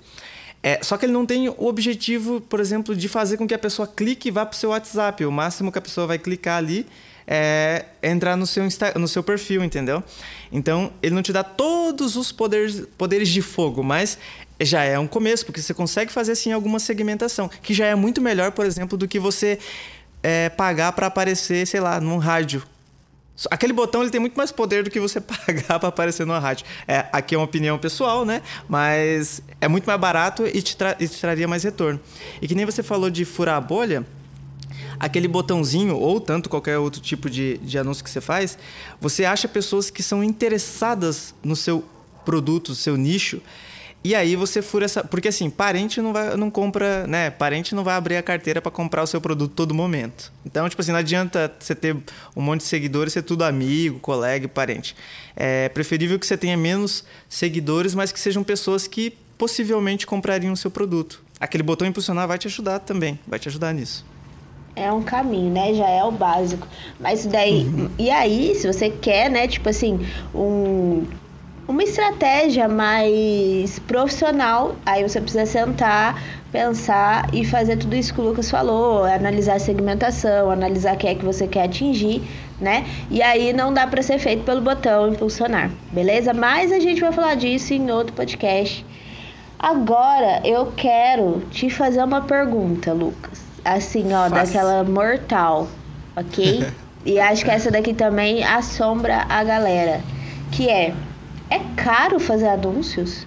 É, 0.62 0.80
só 0.82 0.98
que 0.98 1.06
ele 1.06 1.14
não 1.14 1.28
tem 1.28 1.48
o 1.48 1.66
objetivo, 1.68 2.42
por 2.42 2.60
exemplo, 2.60 2.96
de 2.96 3.08
fazer 3.08 3.38
com 3.38 3.48
que 3.48 3.54
a 3.54 3.60
pessoa 3.60 3.88
clique 3.88 4.30
e 4.30 4.32
vá 4.32 4.46
para 4.46 4.56
o 4.56 4.58
seu 4.58 4.72
WhatsApp. 4.72 5.24
O 5.24 5.32
máximo 5.32 5.72
que 5.72 5.78
a 5.78 5.82
pessoa 5.82 6.08
vai 6.08 6.18
clicar 6.18 6.58
ali 6.58 6.88
é 7.28 7.86
entrar 8.04 8.36
no 8.36 8.46
seu, 8.46 8.66
Insta, 8.66 8.94
no 8.98 9.08
seu 9.08 9.24
perfil, 9.24 9.64
entendeu? 9.64 10.04
Então, 10.52 10.92
ele 11.02 11.14
não 11.16 11.22
te 11.22 11.34
dá 11.34 11.44
todos 11.44 12.16
os 12.16 12.32
poderes, 12.32 12.84
poderes 12.98 13.30
de 13.30 13.42
fogo, 13.42 13.84
mas 13.84 14.18
já 14.60 14.84
é 14.84 14.98
um 14.98 15.08
começo, 15.08 15.46
porque 15.46 15.62
você 15.62 15.74
consegue 15.74 16.12
fazer 16.12 16.34
assim 16.34 16.52
alguma 16.52 16.80
segmentação, 16.80 17.50
que 17.62 17.74
já 17.74 17.86
é 17.86 17.96
muito 17.96 18.22
melhor, 18.22 18.52
por 18.52 18.66
exemplo, 18.66 18.98
do 18.98 19.08
que 19.08 19.20
você 19.20 19.60
é, 20.24 20.50
pagar 20.50 20.92
para 20.94 21.08
aparecer, 21.08 21.68
sei 21.68 21.80
lá, 21.80 22.00
num 22.00 22.18
rádio. 22.18 22.64
Aquele 23.52 23.74
botão 23.74 24.02
ele 24.02 24.10
tem 24.10 24.20
muito 24.20 24.36
mais 24.36 24.52
poder 24.52 24.84
do 24.84 24.90
que 24.90 25.00
você 25.00 25.20
pagar 25.22 25.78
para 25.78 25.90
aparecer 25.90 26.26
numa 26.26 26.40
rádio. 26.40 26.66
É, 26.88 27.06
aqui 27.12 27.36
é 27.36 27.38
uma 27.38 27.44
opinião 27.44 27.78
pessoal, 27.78 28.24
né? 28.24 28.42
Mas 28.68 29.42
é 29.60 29.68
muito 29.68 29.86
mais 29.86 30.00
barato 30.00 30.48
e 30.48 30.62
te, 30.62 30.78
e 31.00 31.08
te 31.08 31.20
traria 31.20 31.48
mais 31.48 31.64
retorno. 31.64 32.00
E 32.42 32.48
que 32.48 32.56
nem 32.56 32.66
você 32.66 32.82
falou 32.82 33.10
de 33.10 33.26
furar 33.26 33.58
a 33.58 33.62
bolha, 33.62 34.06
aquele 35.00 35.28
botãozinho, 35.28 35.98
ou 35.98 36.22
tanto 36.22 36.50
qualquer 36.50 36.78
outro 36.78 37.02
tipo 37.02 37.30
de, 37.30 37.58
de 37.58 37.78
anúncio 37.78 38.04
que 38.04 38.10
você 38.10 38.22
faz, 38.22 38.58
você 39.02 39.26
acha 39.26 39.48
pessoas 39.48 39.90
que 39.90 40.02
são 40.02 40.24
interessadas 40.24 41.36
no 41.44 41.56
seu 41.56 41.84
produto, 42.24 42.74
seu 42.74 42.96
nicho, 42.96 43.42
e 44.04 44.14
aí 44.14 44.36
você 44.36 44.62
fura 44.62 44.86
essa. 44.86 45.04
Porque 45.04 45.30
assim, 45.30 45.50
parente 45.50 46.00
não, 46.00 46.14
vai, 46.14 46.38
não 46.38 46.52
compra, 46.52 47.08
né? 47.08 47.32
Parente 47.32 47.74
não 47.74 47.84
vai 47.84 47.96
abrir 47.96 48.18
a 48.18 48.22
carteira 48.22 48.62
para 48.62 48.72
comprar 48.72 49.02
o 49.02 49.08
seu 49.08 49.20
produto 49.20 49.54
todo 49.56 49.74
momento. 49.74 50.32
Então, 50.46 50.70
tipo 50.70 50.80
assim, 50.80 50.92
não 50.92 51.00
adianta 51.00 51.52
você 51.60 51.74
ter 51.74 51.96
um 52.36 52.42
monte 52.42 52.62
de 52.62 52.68
seguidores, 52.68 53.14
ser 53.14 53.24
tudo 53.24 53.44
amigo, 53.44 54.00
colega 54.00 54.46
e 54.46 54.48
parente. 54.48 54.96
É 55.36 55.70
preferível 55.70 56.20
que 56.20 56.28
você 56.28 56.38
tenha 56.38 56.56
menos 56.56 57.04
seguidores, 57.28 57.96
mas 57.96 58.12
que 58.12 58.20
sejam 58.20 58.44
pessoas 58.44 58.88
que 58.88 59.18
possivelmente 59.40 60.06
comprariam 60.06 60.54
o 60.54 60.58
seu 60.58 60.70
produto. 60.70 61.24
Aquele 61.40 61.64
botão 61.64 61.88
impulsionar 61.88 62.28
vai 62.28 62.38
te 62.38 62.48
ajudar 62.48 62.80
também, 62.80 63.20
vai 63.28 63.40
te 63.40 63.50
ajudar 63.50 63.74
nisso. 63.74 64.06
É 64.76 64.92
um 64.92 65.02
caminho, 65.02 65.52
né? 65.52 65.74
Já 65.74 65.90
é 65.90 66.04
o 66.04 66.12
básico. 66.12 66.68
Mas 67.00 67.26
daí. 67.26 67.64
Uhum. 67.64 67.90
E 67.98 68.10
aí, 68.12 68.54
se 68.56 68.68
você 68.68 68.90
quer, 68.90 69.32
né? 69.32 69.48
Tipo 69.48 69.70
assim, 69.70 70.06
um 70.34 71.06
uma 71.68 71.84
estratégia 71.84 72.68
mais 72.68 73.80
profissional, 73.80 74.76
aí 74.86 75.02
você 75.02 75.20
precisa 75.20 75.46
sentar, 75.46 76.22
pensar 76.52 77.28
e 77.34 77.44
fazer 77.44 77.78
tudo 77.78 77.96
isso 77.96 78.14
que 78.14 78.22
o 78.22 78.24
Lucas 78.24 78.50
falou, 78.52 79.04
analisar 79.04 79.56
a 79.56 79.60
segmentação, 79.60 80.52
analisar 80.52 80.96
quem 80.96 81.10
é 81.10 81.16
que 81.16 81.26
você 81.26 81.48
quer 81.48 81.64
atingir, 81.64 82.22
né? 82.62 82.86
E 83.10 83.22
aí 83.22 83.52
não 83.52 83.74
dá 83.74 83.88
para 83.88 84.02
ser 84.04 84.20
feito 84.20 84.44
pelo 84.44 84.62
botão 84.62 85.10
impulsionar, 85.10 85.72
beleza? 85.92 86.34
Mas 86.34 86.72
a 86.72 86.80
gente 86.80 87.02
vai 87.02 87.12
falar 87.12 87.36
disso 87.36 87.74
em 87.74 87.90
outro 87.90 88.14
podcast. 88.14 88.86
Agora 89.58 90.42
eu 90.44 90.72
quero 90.78 91.42
te 91.50 91.70
fazer 91.70 92.04
uma 92.04 92.22
pergunta, 92.22 92.94
Lucas. 92.94 93.44
Assim, 93.64 94.14
ó, 94.14 94.30
Faz. 94.30 94.52
daquela 94.52 94.84
mortal, 94.84 95.68
ok? 96.16 96.64
e 97.04 97.20
acho 97.20 97.44
que 97.44 97.50
essa 97.50 97.72
daqui 97.72 97.94
também 97.94 98.44
assombra 98.44 99.26
a 99.28 99.44
galera, 99.44 100.02
que 100.52 100.70
é 100.70 100.94
é 101.50 101.60
caro 101.76 102.20
fazer 102.20 102.48
anúncios? 102.48 103.26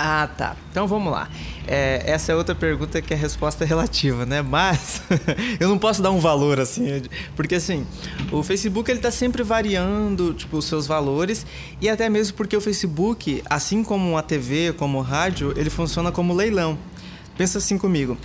Ah, 0.00 0.28
tá. 0.36 0.54
Então 0.70 0.86
vamos 0.86 1.12
lá. 1.12 1.28
É, 1.66 2.04
essa 2.06 2.30
é 2.30 2.34
outra 2.34 2.54
pergunta 2.54 3.02
que 3.02 3.12
a 3.12 3.16
resposta 3.16 3.64
é 3.64 3.66
relativa, 3.66 4.24
né? 4.24 4.42
Mas 4.42 5.02
eu 5.58 5.68
não 5.68 5.76
posso 5.76 6.00
dar 6.00 6.12
um 6.12 6.20
valor 6.20 6.60
assim, 6.60 7.02
porque 7.34 7.56
assim, 7.56 7.84
o 8.30 8.44
Facebook 8.44 8.88
ele 8.88 9.00
tá 9.00 9.10
sempre 9.10 9.42
variando, 9.42 10.32
tipo, 10.34 10.58
os 10.58 10.66
seus 10.66 10.86
valores 10.86 11.44
e 11.80 11.88
até 11.88 12.08
mesmo 12.08 12.36
porque 12.36 12.56
o 12.56 12.60
Facebook, 12.60 13.42
assim 13.50 13.82
como 13.82 14.16
a 14.16 14.22
TV, 14.22 14.72
como 14.72 14.98
o 14.98 15.02
rádio, 15.02 15.52
ele 15.56 15.68
funciona 15.68 16.12
como 16.12 16.32
leilão. 16.32 16.78
Pensa 17.36 17.58
assim 17.58 17.76
comigo. 17.76 18.16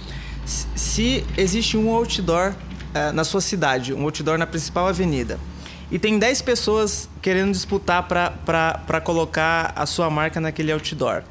Se 0.46 1.24
existe 1.36 1.76
um 1.76 1.90
outdoor 1.90 2.52
uh, 2.52 3.12
na 3.14 3.24
sua 3.24 3.42
cidade, 3.42 3.96
um 3.96 4.04
outdoor 4.04 4.38
na 4.38 4.46
principal 4.46 4.88
avenida, 4.88 5.40
e 5.94 6.00
tem 6.00 6.18
10 6.18 6.42
pessoas 6.42 7.08
querendo 7.22 7.52
disputar 7.52 8.08
para 8.08 9.00
colocar 9.02 9.72
a 9.76 9.86
sua 9.86 10.10
marca 10.10 10.42
naquele 10.42 10.72
outdoor. 10.72 11.22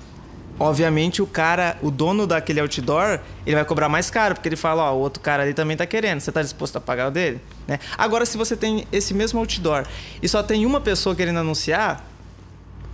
Obviamente 0.57 1.21
o 1.21 1.27
cara, 1.27 1.77
o 1.83 1.91
dono 1.91 2.29
daquele 2.29 2.61
outdoor, 2.61 3.19
ele 3.45 3.57
vai 3.57 3.65
cobrar 3.65 3.89
mais 3.89 4.09
caro, 4.09 4.37
porque 4.37 4.49
ele 4.49 4.55
fala, 4.55 4.85
ó, 4.85 4.95
o 4.95 5.01
outro 5.01 5.21
cara 5.21 5.43
ali 5.43 5.53
também 5.53 5.77
tá 5.77 5.85
querendo, 5.85 6.21
você 6.21 6.31
tá 6.31 6.41
disposto 6.41 6.77
a 6.77 6.81
pagar 6.81 7.09
o 7.09 7.11
dele? 7.11 7.41
Né? 7.67 7.81
Agora, 7.99 8.25
se 8.25 8.39
você 8.39 8.57
tem 8.57 8.87
esse 8.93 9.13
mesmo 9.13 9.41
outdoor 9.41 9.85
e 10.23 10.29
só 10.29 10.45
tem 10.45 10.65
uma 10.65 10.81
pessoa 10.81 11.13
querendo 11.17 11.41
anunciar, 11.41 12.07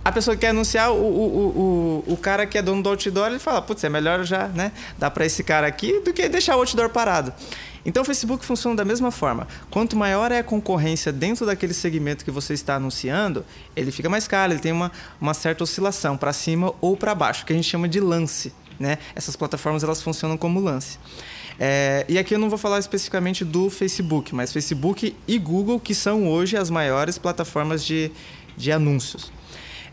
a 0.03 0.11
pessoa 0.11 0.35
que 0.35 0.41
quer 0.41 0.49
anunciar, 0.49 0.91
o, 0.91 0.95
o, 0.95 2.03
o, 2.07 2.13
o 2.13 2.17
cara 2.17 2.47
que 2.47 2.57
é 2.57 2.63
dono 2.63 2.81
do 2.81 2.89
outdoor, 2.89 3.27
ele 3.27 3.37
fala, 3.37 3.61
putz, 3.61 3.83
é 3.83 3.89
melhor 3.89 4.23
já, 4.23 4.47
né, 4.47 4.71
dar 4.97 5.11
para 5.11 5.23
esse 5.23 5.43
cara 5.43 5.67
aqui 5.67 5.99
do 5.99 6.11
que 6.11 6.27
deixar 6.27 6.55
o 6.55 6.61
outdoor 6.61 6.89
parado. 6.89 7.31
Então 7.85 8.03
o 8.03 8.05
Facebook 8.05 8.45
funciona 8.45 8.75
da 8.75 8.85
mesma 8.85 9.11
forma. 9.11 9.47
Quanto 9.69 9.95
maior 9.95 10.31
é 10.31 10.39
a 10.39 10.43
concorrência 10.43 11.11
dentro 11.11 11.45
daquele 11.45 11.73
segmento 11.73 12.25
que 12.25 12.31
você 12.31 12.53
está 12.53 12.75
anunciando, 12.75 13.45
ele 13.75 13.91
fica 13.91 14.09
mais 14.09 14.27
caro, 14.27 14.53
ele 14.53 14.59
tem 14.59 14.71
uma, 14.71 14.91
uma 15.19 15.33
certa 15.33 15.63
oscilação 15.63 16.17
para 16.17 16.33
cima 16.33 16.73
ou 16.81 16.97
para 16.97 17.15
baixo, 17.15 17.45
que 17.45 17.53
a 17.53 17.55
gente 17.55 17.67
chama 17.67 17.87
de 17.87 17.99
lance. 17.99 18.53
Né? 18.79 18.97
Essas 19.15 19.35
plataformas 19.35 19.83
elas 19.83 20.01
funcionam 20.01 20.37
como 20.37 20.59
lance. 20.59 20.97
É, 21.59 22.05
e 22.07 22.17
aqui 22.17 22.33
eu 22.33 22.39
não 22.39 22.49
vou 22.49 22.57
falar 22.57 22.79
especificamente 22.79 23.43
do 23.43 23.69
Facebook, 23.69 24.33
mas 24.33 24.53
Facebook 24.53 25.13
e 25.27 25.37
Google, 25.37 25.77
que 25.77 25.93
são 25.93 26.29
hoje 26.29 26.55
as 26.55 26.69
maiores 26.69 27.17
plataformas 27.17 27.83
de, 27.83 28.09
de 28.55 28.71
anúncios. 28.71 29.29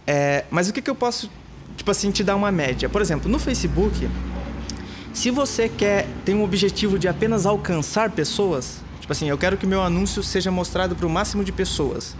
É, 0.06 0.44
mas 0.48 0.68
o 0.68 0.72
que, 0.72 0.80
que 0.80 0.88
eu 0.88 0.94
posso, 0.94 1.28
tipo 1.76 1.90
assim, 1.90 2.12
te 2.12 2.22
dar 2.22 2.36
uma 2.36 2.52
média? 2.52 2.88
Por 2.88 3.02
exemplo, 3.02 3.28
no 3.28 3.40
Facebook, 3.40 4.08
se 5.16 5.30
você 5.30 5.66
quer 5.66 6.06
tem 6.26 6.34
um 6.34 6.44
objetivo 6.44 6.98
de 6.98 7.08
apenas 7.08 7.46
alcançar 7.46 8.10
pessoas, 8.10 8.82
tipo 9.00 9.10
assim, 9.10 9.26
eu 9.30 9.38
quero 9.38 9.56
que 9.56 9.66
meu 9.66 9.80
anúncio 9.80 10.22
seja 10.22 10.50
mostrado 10.50 10.94
para 10.94 11.06
o 11.06 11.10
máximo 11.10 11.42
de 11.42 11.50
pessoas. 11.52 12.14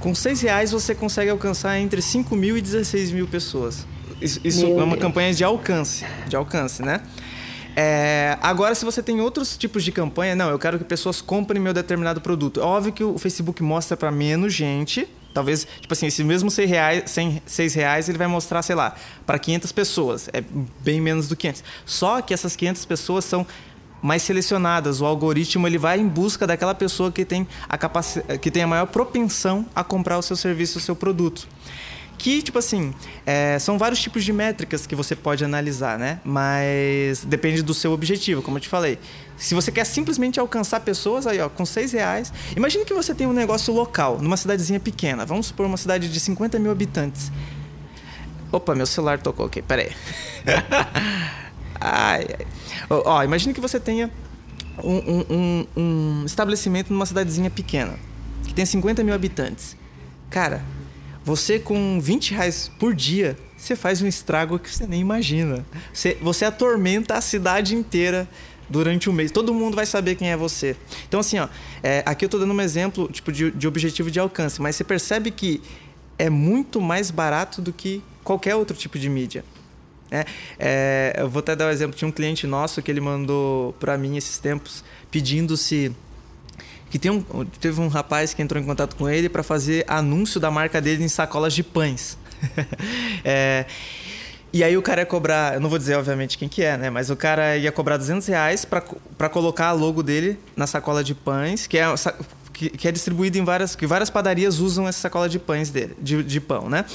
Com 0.00 0.12
seis 0.12 0.40
reais 0.40 0.72
você 0.72 0.96
consegue 0.96 1.30
alcançar 1.30 1.78
entre 1.78 2.02
5 2.02 2.34
mil 2.34 2.58
e 2.58 2.60
16 2.60 3.12
mil 3.12 3.28
pessoas. 3.28 3.86
Isso, 4.20 4.40
isso 4.42 4.66
é 4.66 4.82
uma 4.82 4.96
campanha 4.96 5.32
de 5.32 5.44
alcance, 5.44 6.04
de 6.26 6.34
alcance, 6.34 6.82
né? 6.82 7.02
É, 7.76 8.36
agora, 8.42 8.74
se 8.74 8.84
você 8.84 9.00
tem 9.00 9.20
outros 9.20 9.56
tipos 9.56 9.84
de 9.84 9.92
campanha, 9.92 10.34
não, 10.34 10.50
eu 10.50 10.58
quero 10.58 10.78
que 10.78 10.84
pessoas 10.84 11.22
comprem 11.22 11.62
meu 11.62 11.72
determinado 11.72 12.20
produto. 12.20 12.60
É 12.60 12.64
óbvio 12.64 12.92
que 12.92 13.04
o 13.04 13.16
Facebook 13.16 13.62
mostra 13.62 13.96
para 13.96 14.10
menos 14.10 14.52
gente, 14.52 15.06
Talvez, 15.36 15.66
tipo 15.82 15.92
assim, 15.92 16.06
esse 16.06 16.24
mesmo 16.24 16.50
6 16.50 16.70
reais, 16.70 17.10
100, 17.10 17.42
6 17.44 17.74
reais 17.74 18.08
ele 18.08 18.16
vai 18.16 18.26
mostrar, 18.26 18.62
sei 18.62 18.74
lá, 18.74 18.96
para 19.26 19.38
500 19.38 19.70
pessoas. 19.70 20.30
É 20.32 20.42
bem 20.80 20.98
menos 20.98 21.28
do 21.28 21.36
que 21.36 21.46
antes. 21.46 21.62
Só 21.84 22.22
que 22.22 22.32
essas 22.32 22.56
500 22.56 22.86
pessoas 22.86 23.22
são 23.26 23.46
mais 24.00 24.22
selecionadas. 24.22 25.02
O 25.02 25.04
algoritmo 25.04 25.66
ele 25.66 25.76
vai 25.76 26.00
em 26.00 26.08
busca 26.08 26.46
daquela 26.46 26.74
pessoa 26.74 27.12
que 27.12 27.22
tem 27.22 27.46
a 27.68 27.76
capacidade, 27.76 28.38
que 28.38 28.50
tem 28.50 28.62
a 28.62 28.66
maior 28.66 28.86
propensão 28.86 29.66
a 29.74 29.84
comprar 29.84 30.16
o 30.16 30.22
seu 30.22 30.36
serviço, 30.36 30.78
o 30.78 30.80
seu 30.80 30.96
produto. 30.96 31.46
Que, 32.16 32.40
tipo 32.40 32.58
assim, 32.58 32.94
é, 33.26 33.58
são 33.58 33.76
vários 33.76 34.00
tipos 34.00 34.24
de 34.24 34.32
métricas 34.32 34.86
que 34.86 34.96
você 34.96 35.14
pode 35.14 35.44
analisar, 35.44 35.98
né? 35.98 36.18
Mas 36.24 37.22
depende 37.26 37.60
do 37.60 37.74
seu 37.74 37.92
objetivo, 37.92 38.40
como 38.40 38.56
eu 38.56 38.60
te 38.62 38.68
falei. 38.70 38.98
Se 39.36 39.54
você 39.54 39.70
quer 39.70 39.84
simplesmente 39.84 40.40
alcançar 40.40 40.80
pessoas, 40.80 41.26
aí, 41.26 41.40
ó, 41.40 41.48
com 41.48 41.66
seis 41.66 41.92
reais. 41.92 42.32
Imagine 42.56 42.84
que 42.84 42.94
você 42.94 43.14
tem 43.14 43.26
um 43.26 43.32
negócio 43.32 43.72
local, 43.72 44.18
numa 44.20 44.36
cidadezinha 44.36 44.80
pequena. 44.80 45.26
Vamos 45.26 45.46
supor 45.46 45.66
uma 45.66 45.76
cidade 45.76 46.08
de 46.08 46.18
50 46.20 46.58
mil 46.58 46.70
habitantes. 46.70 47.30
Opa, 48.50 48.74
meu 48.74 48.86
celular 48.86 49.18
tocou 49.18 49.46
aqui, 49.46 49.60
peraí. 49.60 49.90
ai, 51.80 52.26
ai. 52.38 52.46
Ó, 52.88 53.22
imagine 53.22 53.52
que 53.52 53.60
você 53.60 53.78
tenha 53.78 54.10
um, 54.82 54.96
um, 54.96 55.24
um, 55.30 55.66
um 55.76 56.22
estabelecimento 56.24 56.92
numa 56.92 57.04
cidadezinha 57.04 57.50
pequena, 57.50 57.94
que 58.44 58.54
tem 58.54 58.64
50 58.64 59.02
mil 59.02 59.14
habitantes. 59.14 59.76
Cara, 60.30 60.62
você 61.24 61.58
com 61.58 62.00
20 62.00 62.34
reais 62.34 62.70
por 62.78 62.94
dia, 62.94 63.36
você 63.56 63.74
faz 63.74 64.00
um 64.00 64.06
estrago 64.06 64.58
que 64.58 64.70
você 64.70 64.86
nem 64.86 65.00
imagina. 65.00 65.66
Você, 65.92 66.16
você 66.20 66.44
atormenta 66.44 67.14
a 67.14 67.20
cidade 67.20 67.74
inteira 67.74 68.28
durante 68.68 69.08
um 69.08 69.12
mês. 69.12 69.30
Todo 69.30 69.52
mundo 69.54 69.74
vai 69.74 69.86
saber 69.86 70.14
quem 70.14 70.30
é 70.30 70.36
você. 70.36 70.76
Então, 71.08 71.20
assim, 71.20 71.38
ó, 71.38 71.48
é, 71.82 72.02
aqui 72.06 72.24
eu 72.24 72.26
estou 72.26 72.40
dando 72.40 72.52
um 72.52 72.60
exemplo 72.60 73.08
tipo, 73.12 73.32
de, 73.32 73.50
de 73.50 73.68
objetivo 73.68 74.10
de 74.10 74.18
alcance, 74.18 74.60
mas 74.60 74.76
você 74.76 74.84
percebe 74.84 75.30
que 75.30 75.62
é 76.18 76.30
muito 76.30 76.80
mais 76.80 77.10
barato 77.10 77.60
do 77.60 77.72
que 77.72 78.02
qualquer 78.24 78.54
outro 78.54 78.76
tipo 78.76 78.98
de 78.98 79.08
mídia. 79.08 79.44
É, 80.10 80.24
é, 80.58 81.16
eu 81.18 81.28
vou 81.28 81.40
até 81.40 81.56
dar 81.56 81.66
um 81.66 81.70
exemplo. 81.70 81.96
Tinha 81.96 82.08
um 82.08 82.12
cliente 82.12 82.46
nosso 82.46 82.80
que 82.82 82.90
ele 82.90 83.00
mandou 83.00 83.72
para 83.74 83.96
mim 83.98 84.16
esses 84.16 84.38
tempos 84.38 84.84
pedindo 85.10 85.56
se 85.56 85.92
que 86.88 86.98
tem 86.98 87.10
um, 87.10 87.22
teve 87.60 87.80
um 87.80 87.88
rapaz 87.88 88.32
que 88.32 88.40
entrou 88.40 88.62
em 88.62 88.64
contato 88.64 88.94
com 88.94 89.08
ele 89.08 89.28
para 89.28 89.42
fazer 89.42 89.84
anúncio 89.88 90.38
da 90.38 90.50
marca 90.50 90.80
dele 90.80 91.02
em 91.02 91.08
sacolas 91.08 91.52
de 91.52 91.62
pães. 91.62 92.16
é, 93.24 93.66
e 94.56 94.64
aí 94.64 94.74
o 94.74 94.80
cara 94.80 95.02
ia 95.02 95.06
cobrar, 95.06 95.54
eu 95.54 95.60
não 95.60 95.68
vou 95.68 95.78
dizer 95.78 95.96
obviamente 95.96 96.38
quem 96.38 96.48
que 96.48 96.62
é, 96.62 96.78
né? 96.78 96.88
Mas 96.88 97.10
o 97.10 97.16
cara 97.16 97.58
ia 97.58 97.70
cobrar 97.70 97.98
200 97.98 98.26
reais 98.26 98.64
para 98.64 99.28
colocar 99.28 99.66
a 99.66 99.72
logo 99.72 100.02
dele 100.02 100.38
na 100.56 100.66
sacola 100.66 101.04
de 101.04 101.14
pães, 101.14 101.66
que 101.66 101.76
é 101.76 101.84
que, 102.54 102.70
que, 102.70 102.88
é 102.88 102.92
distribuído 102.92 103.36
em 103.36 103.44
várias 103.44 103.76
que 103.76 103.86
várias 103.86 104.08
padarias 104.08 104.60
usam 104.60 104.88
essa 104.88 104.98
sacola 104.98 105.28
de 105.28 105.38
pães 105.38 105.68
dele, 105.68 105.94
de, 106.00 106.22
de, 106.22 106.40
pão, 106.40 106.70
né? 106.70 106.86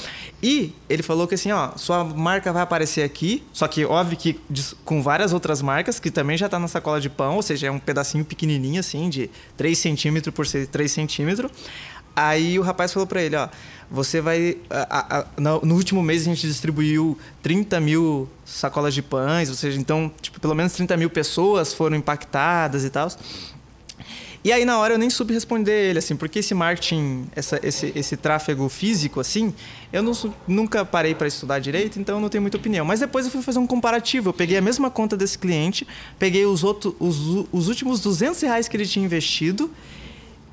E 0.42 0.74
ele 0.88 1.04
falou 1.04 1.28
que 1.28 1.36
assim, 1.36 1.52
ó, 1.52 1.76
sua 1.76 2.02
marca 2.02 2.52
vai 2.52 2.62
aparecer 2.62 3.04
aqui, 3.04 3.44
só 3.52 3.68
que 3.68 3.84
óbvio 3.84 4.18
que 4.18 4.40
com 4.84 5.00
várias 5.00 5.32
outras 5.32 5.62
marcas 5.62 6.00
que 6.00 6.10
também 6.10 6.36
já 6.36 6.48
tá 6.48 6.58
na 6.58 6.66
sacola 6.66 7.00
de 7.00 7.08
pão, 7.08 7.36
ou 7.36 7.42
seja, 7.42 7.68
é 7.68 7.70
um 7.70 7.78
pedacinho 7.78 8.24
pequenininho 8.24 8.80
assim, 8.80 9.08
de 9.08 9.30
3 9.56 9.78
centímetros 9.78 10.34
por 10.34 10.44
3 10.48 10.90
centímetros. 10.90 11.52
Aí 12.14 12.58
o 12.58 12.62
rapaz 12.62 12.92
falou 12.92 13.06
para 13.06 13.22
ele, 13.22 13.36
ó, 13.36 13.48
você 13.92 14.22
vai. 14.22 14.56
A, 14.70 15.18
a, 15.18 15.26
no, 15.36 15.74
último 15.74 16.02
mês 16.02 16.22
a 16.22 16.24
gente 16.24 16.46
distribuiu 16.46 17.18
30 17.42 17.78
mil 17.78 18.26
sacolas 18.44 18.94
de 18.94 19.02
pães, 19.02 19.50
ou 19.50 19.54
seja, 19.54 19.78
então, 19.78 20.10
tipo, 20.22 20.40
pelo 20.40 20.54
menos 20.54 20.72
30 20.72 20.96
mil 20.96 21.10
pessoas 21.10 21.74
foram 21.74 21.94
impactadas 21.94 22.84
e 22.84 22.90
tal. 22.90 23.08
E 24.44 24.50
aí 24.50 24.64
na 24.64 24.76
hora 24.78 24.94
eu 24.94 24.98
nem 24.98 25.08
soube 25.08 25.32
responder 25.32 25.90
ele, 25.90 26.00
assim, 26.00 26.16
porque 26.16 26.40
esse 26.40 26.52
marketing, 26.52 27.26
essa, 27.36 27.60
esse, 27.62 27.92
esse 27.94 28.16
tráfego 28.16 28.68
físico, 28.68 29.20
assim, 29.20 29.54
eu 29.92 30.02
não, 30.02 30.12
nunca 30.48 30.84
parei 30.84 31.14
para 31.14 31.28
estudar 31.28 31.60
direito, 31.60 32.00
então 32.00 32.16
eu 32.16 32.20
não 32.20 32.28
tenho 32.28 32.42
muita 32.42 32.56
opinião. 32.56 32.84
Mas 32.84 32.98
depois 32.98 33.26
eu 33.26 33.30
fui 33.30 33.42
fazer 33.42 33.60
um 33.60 33.66
comparativo. 33.66 34.30
Eu 34.30 34.32
peguei 34.32 34.56
a 34.56 34.60
mesma 34.60 34.90
conta 34.90 35.16
desse 35.16 35.38
cliente, 35.38 35.86
peguei 36.18 36.44
os, 36.44 36.64
outros, 36.64 36.94
os, 36.98 37.46
os 37.52 37.68
últimos 37.68 38.00
200 38.00 38.40
reais 38.40 38.66
que 38.66 38.76
ele 38.76 38.86
tinha 38.86 39.04
investido, 39.04 39.70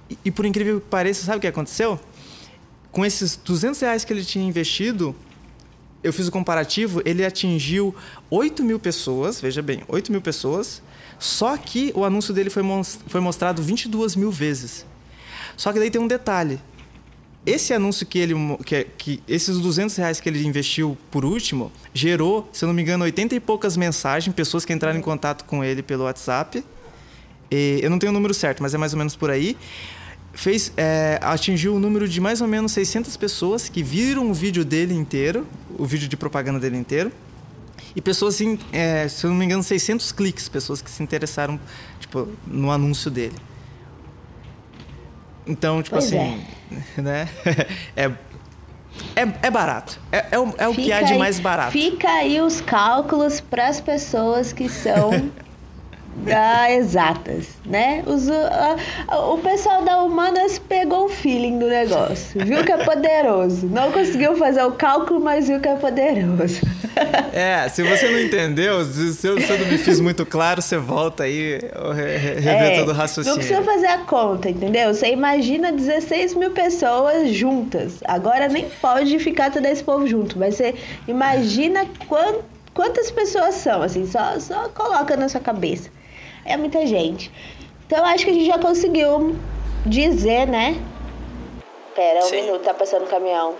e, 0.09 0.17
e 0.25 0.29
por 0.29 0.45
incrível 0.45 0.81
que 0.81 0.87
pareça, 0.87 1.25
sabe 1.25 1.37
o 1.37 1.41
que 1.41 1.47
aconteceu? 1.47 1.99
Com 2.91 3.05
esses 3.05 3.35
200 3.35 3.79
reais 3.79 4.03
que 4.03 4.11
ele 4.11 4.23
tinha 4.23 4.45
investido, 4.45 5.15
eu 6.03 6.13
fiz 6.13 6.27
o 6.27 6.31
comparativo, 6.31 7.01
ele 7.05 7.25
atingiu 7.25 7.93
8 8.29 8.63
mil 8.63 8.79
pessoas, 8.79 9.39
veja 9.39 9.61
bem, 9.61 9.83
8 9.87 10.11
mil 10.11 10.21
pessoas, 10.21 10.81
só 11.19 11.57
que 11.57 11.91
o 11.93 12.05
anúncio 12.05 12.33
dele 12.33 12.49
foi, 12.49 12.63
foi 13.07 13.19
mostrado 13.21 13.61
22 13.61 14.15
mil 14.15 14.31
vezes. 14.31 14.85
Só 15.57 15.73
que 15.73 15.79
daí 15.79 15.91
tem 15.91 16.01
um 16.01 16.07
detalhe. 16.07 16.59
Esse 17.45 17.73
anúncio 17.73 18.05
que 18.05 18.17
ele. 18.19 18.33
Que, 18.65 18.85
que, 18.97 19.23
esses 19.27 19.57
200 19.59 19.95
reais 19.97 20.19
que 20.19 20.29
ele 20.29 20.45
investiu 20.45 20.97
por 21.11 21.25
último, 21.25 21.71
gerou, 21.93 22.49
se 22.53 22.63
eu 22.63 22.67
não 22.67 22.73
me 22.73 22.81
engano, 22.81 23.03
80 23.03 23.35
e 23.35 23.39
poucas 23.39 23.75
mensagens, 23.75 24.33
pessoas 24.33 24.63
que 24.63 24.71
entraram 24.71 24.97
em 24.97 25.01
contato 25.01 25.43
com 25.45 25.63
ele 25.63 25.83
pelo 25.83 26.03
WhatsApp. 26.03 26.63
E, 27.51 27.79
eu 27.81 27.89
não 27.89 27.99
tenho 27.99 28.11
o 28.11 28.13
número 28.13 28.33
certo, 28.33 28.61
mas 28.61 28.73
é 28.73 28.77
mais 28.77 28.93
ou 28.93 28.97
menos 28.97 29.15
por 29.15 29.29
aí. 29.29 29.57
Fez, 30.33 30.71
é, 30.77 31.19
atingiu 31.21 31.75
o 31.75 31.79
número 31.79 32.07
de 32.07 32.21
mais 32.21 32.39
ou 32.39 32.47
menos 32.47 32.71
600 32.71 33.17
pessoas 33.17 33.67
que 33.67 33.83
viram 33.83 34.29
o 34.29 34.33
vídeo 34.33 34.63
dele 34.63 34.93
inteiro, 34.93 35.45
o 35.77 35.85
vídeo 35.85 36.07
de 36.07 36.15
propaganda 36.15 36.59
dele 36.59 36.77
inteiro 36.77 37.11
e 37.95 38.01
pessoas, 38.01 38.35
assim, 38.35 38.59
é, 38.71 39.07
se 39.07 39.25
eu 39.25 39.31
não 39.31 39.37
me 39.37 39.45
engano, 39.45 39.63
600 39.63 40.11
cliques, 40.11 40.47
pessoas 40.47 40.81
que 40.81 40.89
se 40.89 41.01
interessaram 41.01 41.59
tipo, 41.99 42.27
no 42.45 42.71
anúncio 42.71 43.09
dele. 43.09 43.35
Então, 45.45 45.81
tipo 45.81 45.95
pois 45.95 46.05
assim, 46.05 46.43
é. 46.97 47.01
né? 47.01 47.29
é, 47.95 48.05
é, 49.15 49.33
é 49.41 49.51
barato. 49.51 49.99
É, 50.11 50.27
é 50.31 50.39
o, 50.39 50.53
é 50.57 50.67
o 50.67 50.73
que 50.73 50.91
há 50.91 51.01
de 51.01 51.17
mais 51.17 51.39
barato. 51.39 51.71
Fica 51.71 52.07
aí 52.07 52.39
os 52.39 52.61
cálculos 52.61 53.41
para 53.41 53.67
as 53.67 53.81
pessoas 53.81 54.53
que 54.53 54.69
são 54.69 55.31
ah, 56.27 56.71
exatas, 56.71 57.47
né? 57.65 58.03
Os, 58.05 58.27
o 58.27 59.37
pessoal 59.37 59.83
da 59.83 60.03
Humanas 60.03 60.59
pegou 60.59 61.05
o 61.05 61.09
feeling 61.09 61.57
do 61.57 61.67
negócio, 61.67 62.45
viu 62.45 62.63
que 62.63 62.71
é 62.71 62.83
poderoso. 62.83 63.67
Não 63.67 63.91
conseguiu 63.91 64.35
fazer 64.35 64.63
o 64.63 64.71
cálculo, 64.71 65.19
mas 65.19 65.47
viu 65.47 65.59
que 65.59 65.67
é 65.67 65.75
poderoso. 65.75 66.61
É, 67.31 67.69
se 67.69 67.81
você 67.83 68.09
não 68.09 68.19
entendeu, 68.19 68.83
se 68.83 69.25
eu, 69.25 69.39
se 69.39 69.49
eu 69.49 69.59
não 69.59 69.67
me 69.67 69.77
fiz 69.77 69.99
muito 70.01 70.25
claro, 70.25 70.61
você 70.61 70.77
volta 70.77 71.23
aí, 71.23 71.59
rever 72.37 72.73
é, 72.73 72.79
todo 72.79 72.89
o 72.89 72.93
raciocínio. 72.93 73.37
Não 73.37 73.43
precisa 73.43 73.63
fazer 73.63 73.87
a 73.87 73.99
conta, 73.99 74.49
entendeu? 74.49 74.93
Você 74.93 75.09
imagina 75.11 75.71
16 75.71 76.35
mil 76.35 76.51
pessoas 76.51 77.31
juntas. 77.31 77.99
Agora 78.05 78.49
nem 78.49 78.69
pode 78.81 79.17
ficar 79.19 79.51
todo 79.51 79.65
esse 79.65 79.83
povo 79.83 80.05
junto, 80.07 80.37
mas 80.37 80.55
você 80.55 80.75
imagina 81.07 81.85
quantas 82.73 83.09
pessoas 83.11 83.55
são, 83.55 83.81
assim, 83.81 84.05
só, 84.05 84.37
só 84.39 84.67
coloca 84.69 85.15
na 85.15 85.29
sua 85.29 85.39
cabeça 85.39 85.89
é 86.45 86.57
muita 86.57 86.85
gente. 86.85 87.31
Então 87.85 88.05
acho 88.05 88.25
que 88.25 88.31
a 88.31 88.33
gente 88.33 88.45
já 88.45 88.59
conseguiu 88.59 89.35
dizer, 89.85 90.47
né? 90.47 90.75
Pera, 91.95 92.19
um 92.19 92.29
Sim. 92.29 92.43
minuto, 92.43 92.63
tá 92.63 92.73
passando 92.73 93.03
o 93.03 93.07
caminhão. 93.07 93.55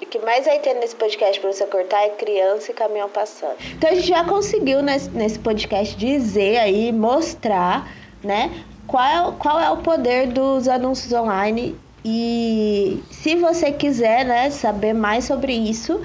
O 0.00 0.06
que 0.06 0.18
mais 0.20 0.46
vai 0.46 0.60
ter 0.60 0.74
nesse 0.74 0.94
podcast 0.94 1.40
para 1.40 1.52
você 1.52 1.66
cortar 1.66 2.04
é 2.04 2.10
criança 2.10 2.70
e 2.70 2.74
caminhão 2.74 3.08
passando. 3.08 3.56
Então 3.76 3.90
a 3.90 3.94
gente 3.94 4.08
já 4.08 4.24
conseguiu 4.24 4.80
nesse, 4.80 5.10
nesse 5.10 5.38
podcast 5.38 5.96
dizer 5.96 6.56
aí, 6.58 6.92
mostrar, 6.92 7.92
né? 8.22 8.64
Qual, 8.86 9.32
qual 9.34 9.60
é 9.60 9.70
o 9.70 9.78
poder 9.78 10.28
dos 10.28 10.68
anúncios 10.68 11.12
online. 11.12 11.76
E 12.04 13.02
se 13.10 13.34
você 13.34 13.72
quiser, 13.72 14.24
né, 14.24 14.50
saber 14.50 14.94
mais 14.94 15.24
sobre 15.24 15.52
isso, 15.52 16.00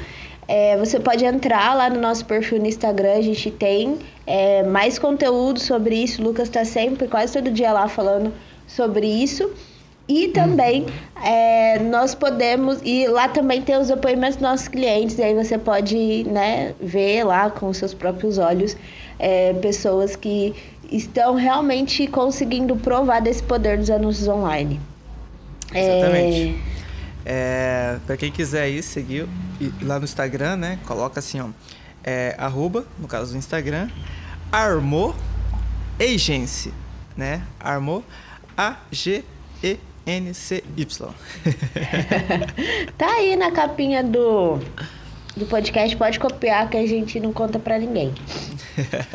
é, 0.47 0.77
você 0.77 0.99
pode 0.99 1.23
entrar 1.23 1.75
lá 1.75 1.89
no 1.89 1.99
nosso 1.99 2.25
perfil 2.25 2.59
no 2.59 2.67
Instagram, 2.67 3.13
a 3.13 3.21
gente 3.21 3.49
tem 3.51 3.97
é, 4.25 4.63
mais 4.63 4.99
conteúdo 4.99 5.59
sobre 5.59 5.95
isso. 5.95 6.21
O 6.21 6.25
Lucas 6.25 6.47
está 6.47 6.65
sempre, 6.65 7.07
quase 7.07 7.33
todo 7.33 7.51
dia 7.51 7.71
lá 7.71 7.87
falando 7.87 8.33
sobre 8.67 9.07
isso. 9.07 9.51
E 10.07 10.27
também 10.29 10.85
é, 11.23 11.79
nós 11.79 12.13
podemos, 12.13 12.81
e 12.83 13.07
lá 13.07 13.29
também 13.29 13.61
tem 13.61 13.77
os 13.77 13.89
apoiamentos 13.89 14.35
dos 14.35 14.43
nossos 14.43 14.67
clientes, 14.67 15.17
e 15.17 15.23
aí 15.23 15.33
você 15.33 15.57
pode 15.57 16.25
né, 16.25 16.73
ver 16.81 17.23
lá 17.23 17.49
com 17.49 17.69
os 17.69 17.77
seus 17.77 17.93
próprios 17.93 18.37
olhos 18.37 18.75
é, 19.17 19.53
pessoas 19.53 20.17
que 20.17 20.53
estão 20.91 21.35
realmente 21.35 22.05
conseguindo 22.07 22.75
provar 22.75 23.21
desse 23.21 23.41
poder 23.43 23.77
dos 23.77 23.89
anúncios 23.89 24.27
online. 24.27 24.77
Exatamente. 25.73 26.61
É, 27.25 27.97
para 28.05 28.17
quem 28.17 28.31
quiser 28.31 28.69
ir 28.69 28.83
seguir 28.83 29.27
lá 29.81 29.97
no 29.97 30.05
Instagram, 30.05 30.57
né? 30.57 30.79
Coloca 30.85 31.19
assim, 31.19 31.39
ó. 31.39 31.49
É, 32.03 32.35
arroba, 32.37 32.85
no 32.99 33.07
caso 33.07 33.31
do 33.31 33.37
Instagram, 33.37 33.89
Armo 34.51 35.15
Agency, 35.99 36.73
né? 37.15 37.41
Armo 37.59 38.03
A-G-E-N-C-Y. 38.57 39.23
tá 42.97 43.07
aí 43.07 43.37
na 43.37 43.51
capinha 43.51 44.03
do, 44.03 44.59
do 45.37 45.45
podcast, 45.45 45.95
pode 45.95 46.19
copiar 46.19 46.69
que 46.69 46.75
a 46.75 46.85
gente 46.85 47.21
não 47.21 47.31
conta 47.31 47.57
pra 47.57 47.79
ninguém. 47.79 48.13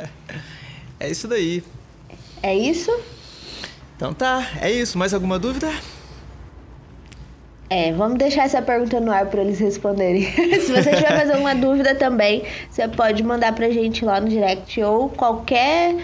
é 0.99 1.11
isso 1.11 1.29
daí. 1.29 1.62
É 2.42 2.57
isso? 2.57 2.90
Então 3.97 4.14
tá, 4.14 4.49
é 4.61 4.71
isso. 4.71 4.97
Mais 4.97 5.12
alguma 5.12 5.38
dúvida? 5.38 5.71
É, 7.71 7.93
vamos 7.93 8.19
deixar 8.19 8.45
essa 8.45 8.63
pergunta 8.63 8.99
no 8.99 9.13
ar 9.13 9.27
para 9.27 9.43
eles 9.43 9.59
responderem. 9.59 10.23
Se 10.61 10.73
você 10.73 10.91
tiver 10.91 11.15
mais 11.15 11.31
alguma 11.31 11.55
dúvida 11.55 11.95
também, 11.95 12.43
você 12.71 12.89
pode 12.89 13.23
mandar 13.23 13.55
pra 13.55 13.69
gente 13.71 14.05
lá 14.05 14.21
no 14.21 14.29
direct 14.29 14.83
ou 14.83 15.11
qualquer 15.11 15.95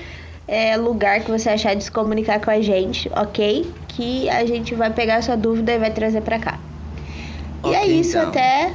é, 0.46 0.77
lugar 0.77 1.20
que 1.20 1.31
você 1.31 1.48
achar 1.48 1.74
de 1.74 1.85
se 1.85 1.90
comunicar 1.90 2.38
com 2.40 2.50
a 2.50 2.61
gente, 2.61 3.11
ok? 3.16 3.66
Que 3.88 4.29
a 4.29 4.44
gente 4.44 4.74
vai 4.74 4.90
pegar 4.90 5.16
a 5.16 5.22
sua 5.22 5.37
dúvida 5.37 5.72
e 5.72 5.79
vai 5.79 5.90
trazer 5.90 6.20
pra 6.20 6.38
cá. 6.38 6.59
Okay, 7.62 7.72
e 7.72 7.74
é 7.74 7.87
isso, 7.87 8.18
então. 8.18 8.29
até 8.29 8.72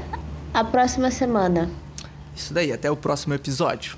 a 0.51 0.63
próxima 0.63 1.11
semana. 1.11 1.69
Isso 2.35 2.53
daí, 2.53 2.71
até 2.71 2.89
o 2.89 2.95
próximo 2.95 3.35
episódio. 3.35 3.95